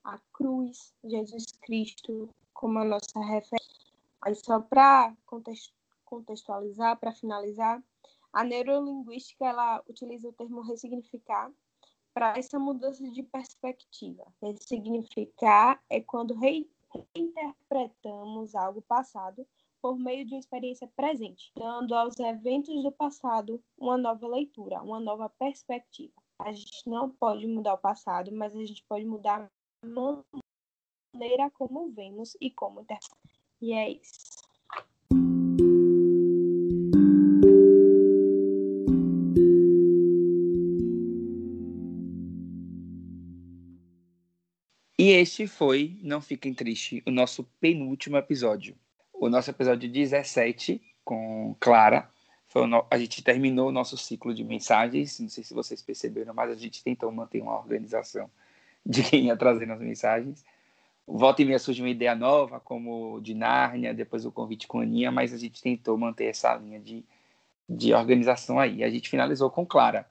a 0.04 0.18
cruz, 0.32 0.94
Jesus 1.04 1.46
Cristo, 1.60 2.28
como 2.58 2.78
a 2.80 2.84
nossa 2.84 3.20
referência. 3.20 3.86
Aí 4.20 4.34
só 4.34 4.60
para 4.60 5.16
contextualizar, 6.04 6.98
para 6.98 7.12
finalizar, 7.12 7.80
a 8.32 8.42
neurolinguística 8.42 9.46
ela 9.46 9.80
utiliza 9.88 10.28
o 10.28 10.32
termo 10.32 10.60
ressignificar 10.62 11.52
para 12.12 12.36
essa 12.36 12.58
mudança 12.58 13.08
de 13.08 13.22
perspectiva. 13.22 14.26
Ressignificar 14.42 15.80
é 15.88 16.00
quando 16.00 16.34
reinterpretamos 16.34 18.56
algo 18.56 18.82
passado 18.82 19.46
por 19.80 19.96
meio 19.96 20.26
de 20.26 20.34
uma 20.34 20.40
experiência 20.40 20.90
presente, 20.96 21.52
dando 21.56 21.94
aos 21.94 22.18
eventos 22.18 22.82
do 22.82 22.90
passado 22.90 23.62
uma 23.78 23.96
nova 23.96 24.26
leitura, 24.26 24.82
uma 24.82 24.98
nova 24.98 25.28
perspectiva. 25.28 26.20
A 26.40 26.52
gente 26.52 26.90
não 26.90 27.08
pode 27.08 27.46
mudar 27.46 27.74
o 27.74 27.78
passado, 27.78 28.32
mas 28.32 28.52
a 28.56 28.64
gente 28.64 28.84
pode 28.88 29.04
mudar 29.04 29.44
a 29.44 29.48
maneira 31.18 31.50
como 31.50 31.90
vemos 31.90 32.36
e 32.40 32.48
como 32.48 32.80
interpretamos. 32.80 33.18
E 33.60 33.72
é 33.72 33.90
isso. 33.90 34.38
E 45.00 45.10
este 45.10 45.46
foi, 45.46 45.98
não 46.02 46.20
fiquem 46.20 46.54
tristes, 46.54 47.02
o 47.06 47.10
nosso 47.10 47.44
penúltimo 47.60 48.16
episódio. 48.16 48.76
O 49.12 49.28
nosso 49.28 49.50
episódio 49.50 49.90
17 49.90 50.80
com 51.04 51.56
Clara. 51.58 52.08
No... 52.54 52.86
A 52.90 52.98
gente 52.98 53.22
terminou 53.22 53.68
o 53.68 53.72
nosso 53.72 53.96
ciclo 53.96 54.32
de 54.34 54.44
mensagens. 54.44 55.18
Não 55.18 55.28
sei 55.28 55.42
se 55.44 55.54
vocês 55.54 55.82
perceberam, 55.82 56.32
mas 56.34 56.50
a 56.50 56.54
gente 56.54 56.82
tentou 56.82 57.10
manter 57.10 57.40
uma 57.40 57.56
organização 57.56 58.30
de 58.84 59.02
quem 59.02 59.26
ia 59.26 59.36
trazendo 59.36 59.72
as 59.72 59.80
mensagens. 59.80 60.44
Volta 61.10 61.40
e 61.40 61.44
meia 61.46 61.58
surge 61.58 61.80
uma 61.80 61.88
ideia 61.88 62.14
nova, 62.14 62.60
como 62.60 63.18
de 63.20 63.32
Nárnia, 63.32 63.94
depois 63.94 64.26
o 64.26 64.30
convite 64.30 64.66
com 64.66 64.80
a 64.80 64.82
Aninha, 64.82 65.10
mas 65.10 65.32
a 65.32 65.38
gente 65.38 65.62
tentou 65.62 65.96
manter 65.96 66.26
essa 66.26 66.54
linha 66.54 66.78
de, 66.78 67.02
de 67.66 67.94
organização 67.94 68.60
aí. 68.60 68.84
A 68.84 68.90
gente 68.90 69.08
finalizou 69.08 69.50
com 69.50 69.64
Clara. 69.64 70.06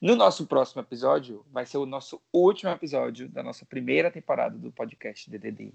No 0.00 0.14
nosso 0.14 0.46
próximo 0.46 0.80
episódio, 0.80 1.44
vai 1.50 1.66
ser 1.66 1.78
o 1.78 1.86
nosso 1.86 2.22
último 2.32 2.70
episódio 2.70 3.28
da 3.28 3.42
nossa 3.42 3.64
primeira 3.64 4.12
temporada 4.12 4.56
do 4.56 4.70
podcast 4.70 5.28
DDD. 5.28 5.72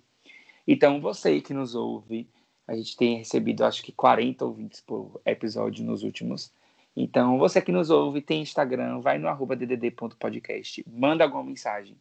Então, 0.66 1.02
você 1.02 1.42
que 1.42 1.54
nos 1.54 1.76
ouve, 1.76 2.30
a 2.66 2.74
gente 2.74 2.96
tem 2.96 3.18
recebido 3.18 3.66
acho 3.66 3.84
que 3.84 3.92
40 3.92 4.46
ouvintes 4.46 4.80
por 4.80 5.22
episódio 5.26 5.86
nos 5.86 6.04
últimos. 6.04 6.54
Então, 6.96 7.38
você 7.38 7.62
que 7.62 7.72
nos 7.72 7.90
ouve, 7.90 8.22
tem 8.22 8.42
Instagram, 8.42 9.02
vai 9.02 9.18
no 9.18 9.28
arroba 9.28 9.58
ddd.podcast, 9.58 10.86
manda 10.90 11.26
alguma 11.26 11.44
mensagem 11.44 11.98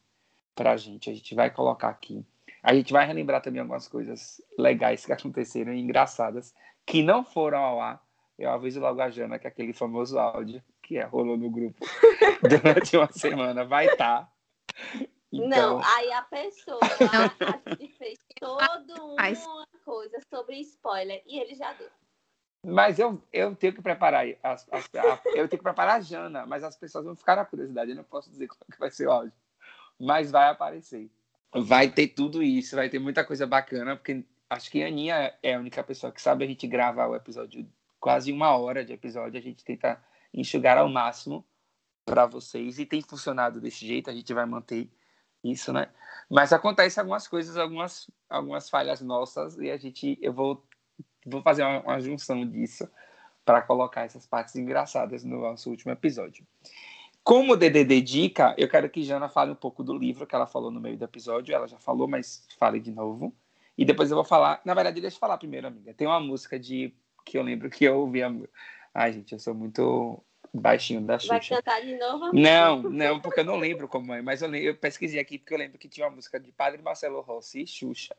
pra 0.54 0.76
gente, 0.76 1.10
a 1.10 1.14
gente 1.14 1.34
vai 1.34 1.50
colocar 1.50 1.88
aqui. 1.88 2.24
A 2.66 2.74
gente 2.74 2.92
vai 2.92 3.06
relembrar 3.06 3.40
também 3.40 3.60
algumas 3.60 3.86
coisas 3.86 4.42
legais 4.58 5.06
que 5.06 5.12
aconteceram 5.12 5.72
e 5.72 5.80
engraçadas, 5.80 6.52
que 6.84 7.00
não 7.00 7.24
foram 7.24 7.60
ao 7.60 7.80
ar. 7.80 8.02
Eu 8.36 8.50
aviso 8.50 8.80
logo 8.80 9.00
a 9.00 9.08
Jana 9.08 9.38
que 9.38 9.46
aquele 9.46 9.72
famoso 9.72 10.18
áudio 10.18 10.60
que 10.82 10.98
é, 10.98 11.04
rolou 11.04 11.36
no 11.36 11.48
grupo 11.48 11.86
durante 12.42 12.96
uma 12.96 13.06
semana 13.12 13.64
vai 13.64 13.86
estar. 13.86 14.22
Tá. 14.24 14.32
Então... 15.32 15.78
Não, 15.78 15.80
aí 15.80 16.12
a 16.12 16.22
pessoa 16.22 16.80
fez 17.98 18.18
toda 18.34 18.94
uma 19.14 19.66
coisa 19.84 20.18
sobre 20.28 20.58
spoiler 20.58 21.22
e 21.24 21.38
ele 21.38 21.54
já 21.54 21.72
deu. 21.72 21.88
Mas 22.64 22.98
eu, 22.98 23.22
eu 23.32 23.54
tenho 23.54 23.74
que 23.74 23.80
preparar 23.80 24.26
as, 24.42 24.66
as, 24.72 24.92
a, 24.92 25.20
eu 25.26 25.46
tenho 25.46 25.50
que 25.50 25.62
preparar 25.62 25.98
a 25.98 26.00
Jana, 26.00 26.44
mas 26.44 26.64
as 26.64 26.76
pessoas 26.76 27.04
vão 27.04 27.14
ficar 27.14 27.36
na 27.36 27.44
curiosidade. 27.44 27.92
Eu 27.92 27.96
não 27.96 28.02
posso 28.02 28.28
dizer 28.28 28.48
qual 28.48 28.58
que 28.68 28.80
vai 28.80 28.90
ser 28.90 29.06
o 29.06 29.12
áudio. 29.12 29.32
Mas 30.00 30.32
vai 30.32 30.50
aparecer. 30.50 31.08
Vai 31.54 31.90
ter 31.90 32.08
tudo 32.08 32.42
isso, 32.42 32.76
vai 32.76 32.88
ter 32.88 32.98
muita 32.98 33.24
coisa 33.24 33.46
bacana, 33.46 33.96
porque 33.96 34.24
acho 34.50 34.70
que 34.70 34.82
a 34.82 34.88
Aninha 34.88 35.34
é 35.42 35.54
a 35.54 35.58
única 35.58 35.82
pessoa 35.82 36.12
que 36.12 36.20
sabe 36.20 36.44
a 36.44 36.46
gente 36.46 36.66
gravar 36.66 37.06
o 37.06 37.16
episódio, 37.16 37.66
quase 37.98 38.32
uma 38.32 38.56
hora 38.56 38.84
de 38.84 38.92
episódio, 38.92 39.38
a 39.38 39.42
gente 39.42 39.64
tenta 39.64 40.02
enxugar 40.32 40.76
ao 40.76 40.88
máximo 40.88 41.44
para 42.04 42.26
vocês 42.26 42.78
e 42.78 42.86
tem 42.86 43.02
funcionado 43.02 43.60
desse 43.60 43.86
jeito, 43.86 44.10
a 44.10 44.14
gente 44.14 44.32
vai 44.32 44.46
manter 44.46 44.88
isso, 45.42 45.72
né? 45.72 45.88
Mas 46.30 46.52
acontece 46.52 47.00
algumas 47.00 47.26
coisas, 47.26 47.56
algumas 47.56 48.10
algumas 48.28 48.68
falhas 48.68 49.00
nossas 49.00 49.56
e 49.58 49.70
a 49.70 49.76
gente 49.76 50.18
eu 50.20 50.32
vou 50.32 50.64
vou 51.24 51.42
fazer 51.42 51.62
uma, 51.62 51.80
uma 51.80 52.00
junção 52.00 52.46
disso 52.48 52.88
para 53.44 53.62
colocar 53.62 54.02
essas 54.02 54.26
partes 54.26 54.56
engraçadas 54.56 55.22
no 55.24 55.40
nosso 55.40 55.70
último 55.70 55.92
episódio. 55.92 56.44
Como 57.26 57.54
o 57.54 57.56
DDD 57.56 58.02
dica, 58.02 58.54
eu 58.56 58.68
quero 58.68 58.88
que 58.88 59.02
Jana 59.02 59.28
fale 59.28 59.50
um 59.50 59.56
pouco 59.56 59.82
do 59.82 59.92
livro 59.92 60.24
que 60.24 60.34
ela 60.36 60.46
falou 60.46 60.70
no 60.70 60.80
meio 60.80 60.96
do 60.96 61.04
episódio. 61.04 61.52
Ela 61.52 61.66
já 61.66 61.76
falou, 61.76 62.06
mas 62.06 62.46
fale 62.56 62.78
de 62.78 62.92
novo. 62.92 63.34
E 63.76 63.84
depois 63.84 64.12
eu 64.12 64.14
vou 64.14 64.24
falar. 64.24 64.60
Na 64.64 64.74
verdade, 64.74 65.00
deixa 65.00 65.16
eu 65.16 65.18
falar 65.18 65.36
primeiro, 65.36 65.66
amiga. 65.66 65.92
Tem 65.92 66.06
uma 66.06 66.20
música 66.20 66.56
de 66.56 66.94
que 67.24 67.36
eu 67.36 67.42
lembro 67.42 67.68
que 67.68 67.84
eu 67.84 67.98
ouvi. 67.98 68.22
A... 68.22 68.32
Ai, 68.94 69.12
gente, 69.12 69.32
eu 69.32 69.40
sou 69.40 69.54
muito 69.56 70.22
baixinho 70.54 71.00
da 71.00 71.18
Xuxa. 71.18 71.32
Vai 71.32 71.40
cantar 71.40 71.80
de 71.80 71.98
novo? 71.98 72.32
Não, 72.32 72.82
não, 72.88 73.18
porque 73.18 73.40
eu 73.40 73.44
não 73.44 73.56
lembro 73.56 73.88
como 73.88 74.14
é, 74.14 74.22
mas 74.22 74.40
eu, 74.40 74.54
eu 74.54 74.76
pesquisei 74.76 75.18
aqui 75.18 75.36
porque 75.36 75.52
eu 75.52 75.58
lembro 75.58 75.78
que 75.78 75.88
tinha 75.88 76.06
uma 76.06 76.14
música 76.14 76.38
de 76.38 76.52
Padre 76.52 76.80
Marcelo 76.80 77.22
Rossi 77.22 77.62
e 77.62 77.66
Xuxa. 77.66 78.14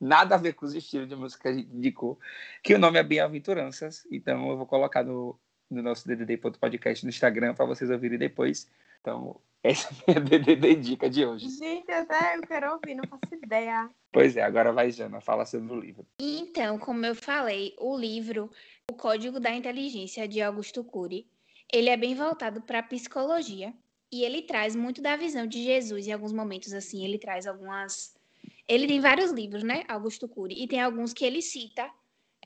Nada 0.00 0.34
a 0.34 0.38
ver 0.38 0.54
com 0.54 0.66
os 0.66 0.74
estilos 0.74 1.08
de 1.08 1.14
música 1.14 1.42
que 1.42 1.48
a 1.48 1.52
gente 1.52 1.72
indicou, 1.72 2.18
que 2.64 2.74
o 2.74 2.80
nome 2.80 2.98
é 2.98 3.02
Bem-aventuranças, 3.04 4.08
então 4.10 4.50
eu 4.50 4.56
vou 4.56 4.66
colocar 4.66 5.04
no, 5.04 5.38
no 5.70 5.82
nosso 5.82 6.06
DDD.podcast 6.06 7.04
no 7.04 7.10
Instagram 7.10 7.54
para 7.54 7.64
vocês 7.64 7.90
ouvirem 7.90 8.18
depois. 8.18 8.68
Então, 9.00 9.40
essa 9.62 9.88
é 10.06 10.16
a 10.16 10.20
minha 10.20 10.38
DDD 10.38 10.74
dica 10.76 11.08
de 11.08 11.24
hoje. 11.24 11.48
Gente, 11.48 11.90
até 11.90 12.36
eu 12.36 12.42
quero 12.42 12.72
ouvir, 12.72 12.94
não 12.94 13.04
faço 13.06 13.34
ideia. 13.34 13.88
Pois 14.12 14.36
é, 14.36 14.42
agora 14.42 14.72
vai, 14.72 14.90
Jana, 14.90 15.20
fala 15.20 15.46
sobre 15.46 15.72
o 15.72 15.80
livro. 15.80 16.06
Então, 16.18 16.78
como 16.78 17.06
eu 17.06 17.14
falei, 17.14 17.74
o 17.78 17.96
livro 17.96 18.50
O 18.90 18.94
Código 18.94 19.38
da 19.38 19.54
Inteligência, 19.54 20.26
de 20.26 20.42
Augusto 20.42 20.82
Cury, 20.82 21.26
ele 21.72 21.88
é 21.88 21.96
bem 21.96 22.14
voltado 22.14 22.60
para 22.60 22.80
a 22.80 22.82
psicologia 22.82 23.72
e 24.10 24.24
ele 24.24 24.42
traz 24.42 24.74
muito 24.74 25.00
da 25.00 25.16
visão 25.16 25.46
de 25.46 25.62
Jesus 25.62 26.08
em 26.08 26.12
alguns 26.12 26.32
momentos, 26.32 26.72
assim, 26.72 27.04
ele 27.04 27.18
traz 27.18 27.46
algumas... 27.46 28.18
Ele 28.66 28.86
tem 28.86 29.00
vários 29.00 29.30
livros, 29.30 29.62
né, 29.62 29.84
Augusto 29.88 30.28
Cury, 30.28 30.60
e 30.60 30.66
tem 30.66 30.80
alguns 30.80 31.12
que 31.12 31.24
ele 31.24 31.42
cita 31.42 31.88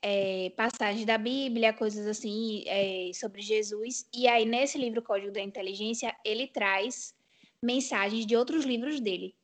é, 0.07 0.51
passagens 0.51 1.07
da 1.07 1.17
Bíblia, 1.17 1.73
coisas 1.73 2.07
assim, 2.07 2.63
é, 2.67 3.11
sobre 3.15 3.41
Jesus. 3.41 4.07
E 4.13 4.29
aí, 4.29 4.45
nesse 4.45 4.77
livro 4.77 5.01
Código 5.01 5.33
da 5.33 5.41
Inteligência, 5.41 6.15
ele 6.23 6.47
traz 6.47 7.17
mensagens 7.63 8.27
de 8.27 8.37
outros 8.37 8.67
livros 8.67 9.01
dele. 9.01 9.35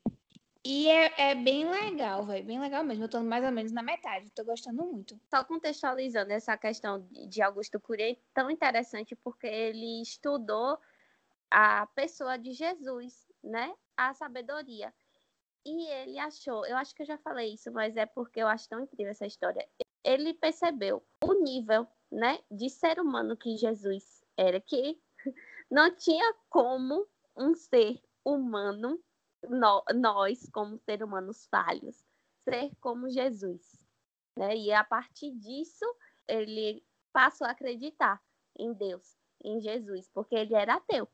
E 0.62 0.86
é, 0.90 1.30
é 1.30 1.34
bem 1.34 1.66
legal, 1.66 2.26
velho. 2.26 2.44
Bem 2.44 2.60
legal 2.60 2.84
mesmo. 2.84 3.04
Eu 3.04 3.08
tô 3.08 3.22
mais 3.22 3.42
ou 3.42 3.50
menos 3.50 3.72
na 3.72 3.82
metade. 3.82 4.30
Tô 4.32 4.44
gostando 4.44 4.84
muito. 4.84 5.18
Só 5.30 5.42
contextualizando 5.42 6.30
essa 6.30 6.54
questão 6.58 7.08
de 7.10 7.40
Augusto 7.40 7.80
Cury 7.80 8.02
é 8.02 8.16
tão 8.34 8.50
interessante 8.50 9.16
porque 9.16 9.46
ele 9.46 10.02
estudou 10.02 10.78
a 11.50 11.86
pessoa 11.94 12.36
de 12.36 12.52
Jesus, 12.52 13.26
né? 13.42 13.72
A 13.96 14.12
sabedoria. 14.12 14.92
E 15.64 15.88
ele 15.88 16.18
achou, 16.18 16.66
eu 16.66 16.76
acho 16.76 16.94
que 16.94 17.00
eu 17.00 17.06
já 17.06 17.16
falei 17.16 17.54
isso, 17.54 17.72
mas 17.72 17.96
é 17.96 18.04
porque 18.04 18.40
eu 18.40 18.46
acho 18.46 18.68
tão 18.68 18.82
incrível 18.82 19.12
essa 19.12 19.26
história. 19.26 19.66
Ele 20.04 20.34
percebeu 20.34 21.02
o 21.22 21.32
nível, 21.34 21.86
né, 22.10 22.38
de 22.50 22.68
ser 22.68 22.98
humano 22.98 23.36
que 23.36 23.56
Jesus 23.56 24.24
era, 24.36 24.60
que 24.60 25.00
não 25.70 25.94
tinha 25.94 26.34
como 26.48 27.06
um 27.36 27.54
ser 27.54 28.00
humano 28.24 28.98
no, 29.48 29.84
nós, 29.94 30.48
como 30.50 30.78
seres 30.78 31.06
humanos 31.06 31.46
falhos, 31.46 32.04
ser 32.44 32.74
como 32.80 33.10
Jesus. 33.10 33.86
Né? 34.36 34.56
E 34.56 34.72
a 34.72 34.84
partir 34.84 35.32
disso, 35.32 35.84
ele 36.28 36.84
passou 37.12 37.46
a 37.46 37.50
acreditar 37.50 38.22
em 38.58 38.72
Deus, 38.72 39.16
em 39.42 39.60
Jesus, 39.60 40.08
porque 40.12 40.34
ele 40.34 40.54
era 40.54 40.74
ateu. 40.74 41.08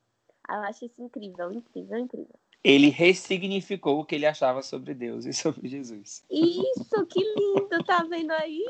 Eu 0.49 0.63
acho 0.63 0.85
isso 0.85 1.03
incrível, 1.03 1.53
incrível, 1.53 1.99
incrível. 1.99 2.39
Ele 2.65 2.89
ressignificou 2.89 4.01
o 4.01 4.05
que 4.05 4.15
ele 4.15 4.27
achava 4.27 4.63
sobre 4.63 4.95
Deus 4.95 5.25
e 5.25 5.33
sobre 5.35 5.69
Jesus. 5.69 6.25
Isso, 6.31 7.07
que 7.07 7.21
lindo, 7.21 7.85
tá 7.85 8.05
vendo 8.09 8.33
aí? 8.33 8.65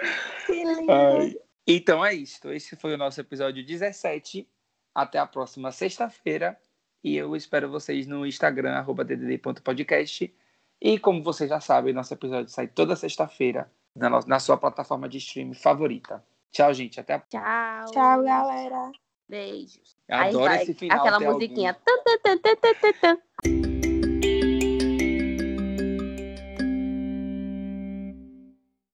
Que 0.47 0.65
lindo. 0.65 0.93
Ai. 0.93 1.37
Então 1.67 2.05
é 2.05 2.15
isso. 2.15 2.51
Esse 2.53 2.77
foi 2.77 2.95
o 2.95 2.99
nosso 2.99 3.21
episódio 3.21 3.65
17. 3.65 4.49
Até 4.95 5.19
a 5.19 5.27
próxima 5.27 5.73
sexta-feira. 5.73 6.59
E 7.03 7.17
eu 7.17 7.37
espero 7.37 7.71
vocês 7.71 8.07
no 8.07 8.27
Instagram, 8.27 8.85
ddd.podcast. 8.85 10.35
E 10.81 10.99
como 10.99 11.23
vocês 11.23 11.51
já 11.51 11.61
sabem, 11.61 11.93
nosso 11.93 12.13
episódio 12.13 12.51
sai 12.51 12.67
toda 12.67 12.97
sexta-feira 12.97 13.71
na, 13.95 14.11
na 14.27 14.39
sua 14.39 14.57
plataforma 14.57 15.09
de 15.09 15.19
streaming 15.19 15.55
favorita. 15.55 16.25
Tchau, 16.53 16.73
gente. 16.73 17.01
Até 17.01 17.15
a... 17.15 17.21
Tchau. 17.21 17.93
Tchau, 17.93 18.23
galera. 18.23 18.93
Beijos. 19.29 19.97
Eu 20.09 20.17
adoro 20.17 20.55
esse 20.55 20.75
final. 20.75 20.99
Aquela 20.99 21.21
musiquinha. 21.21 21.77
Algum... 21.87 23.21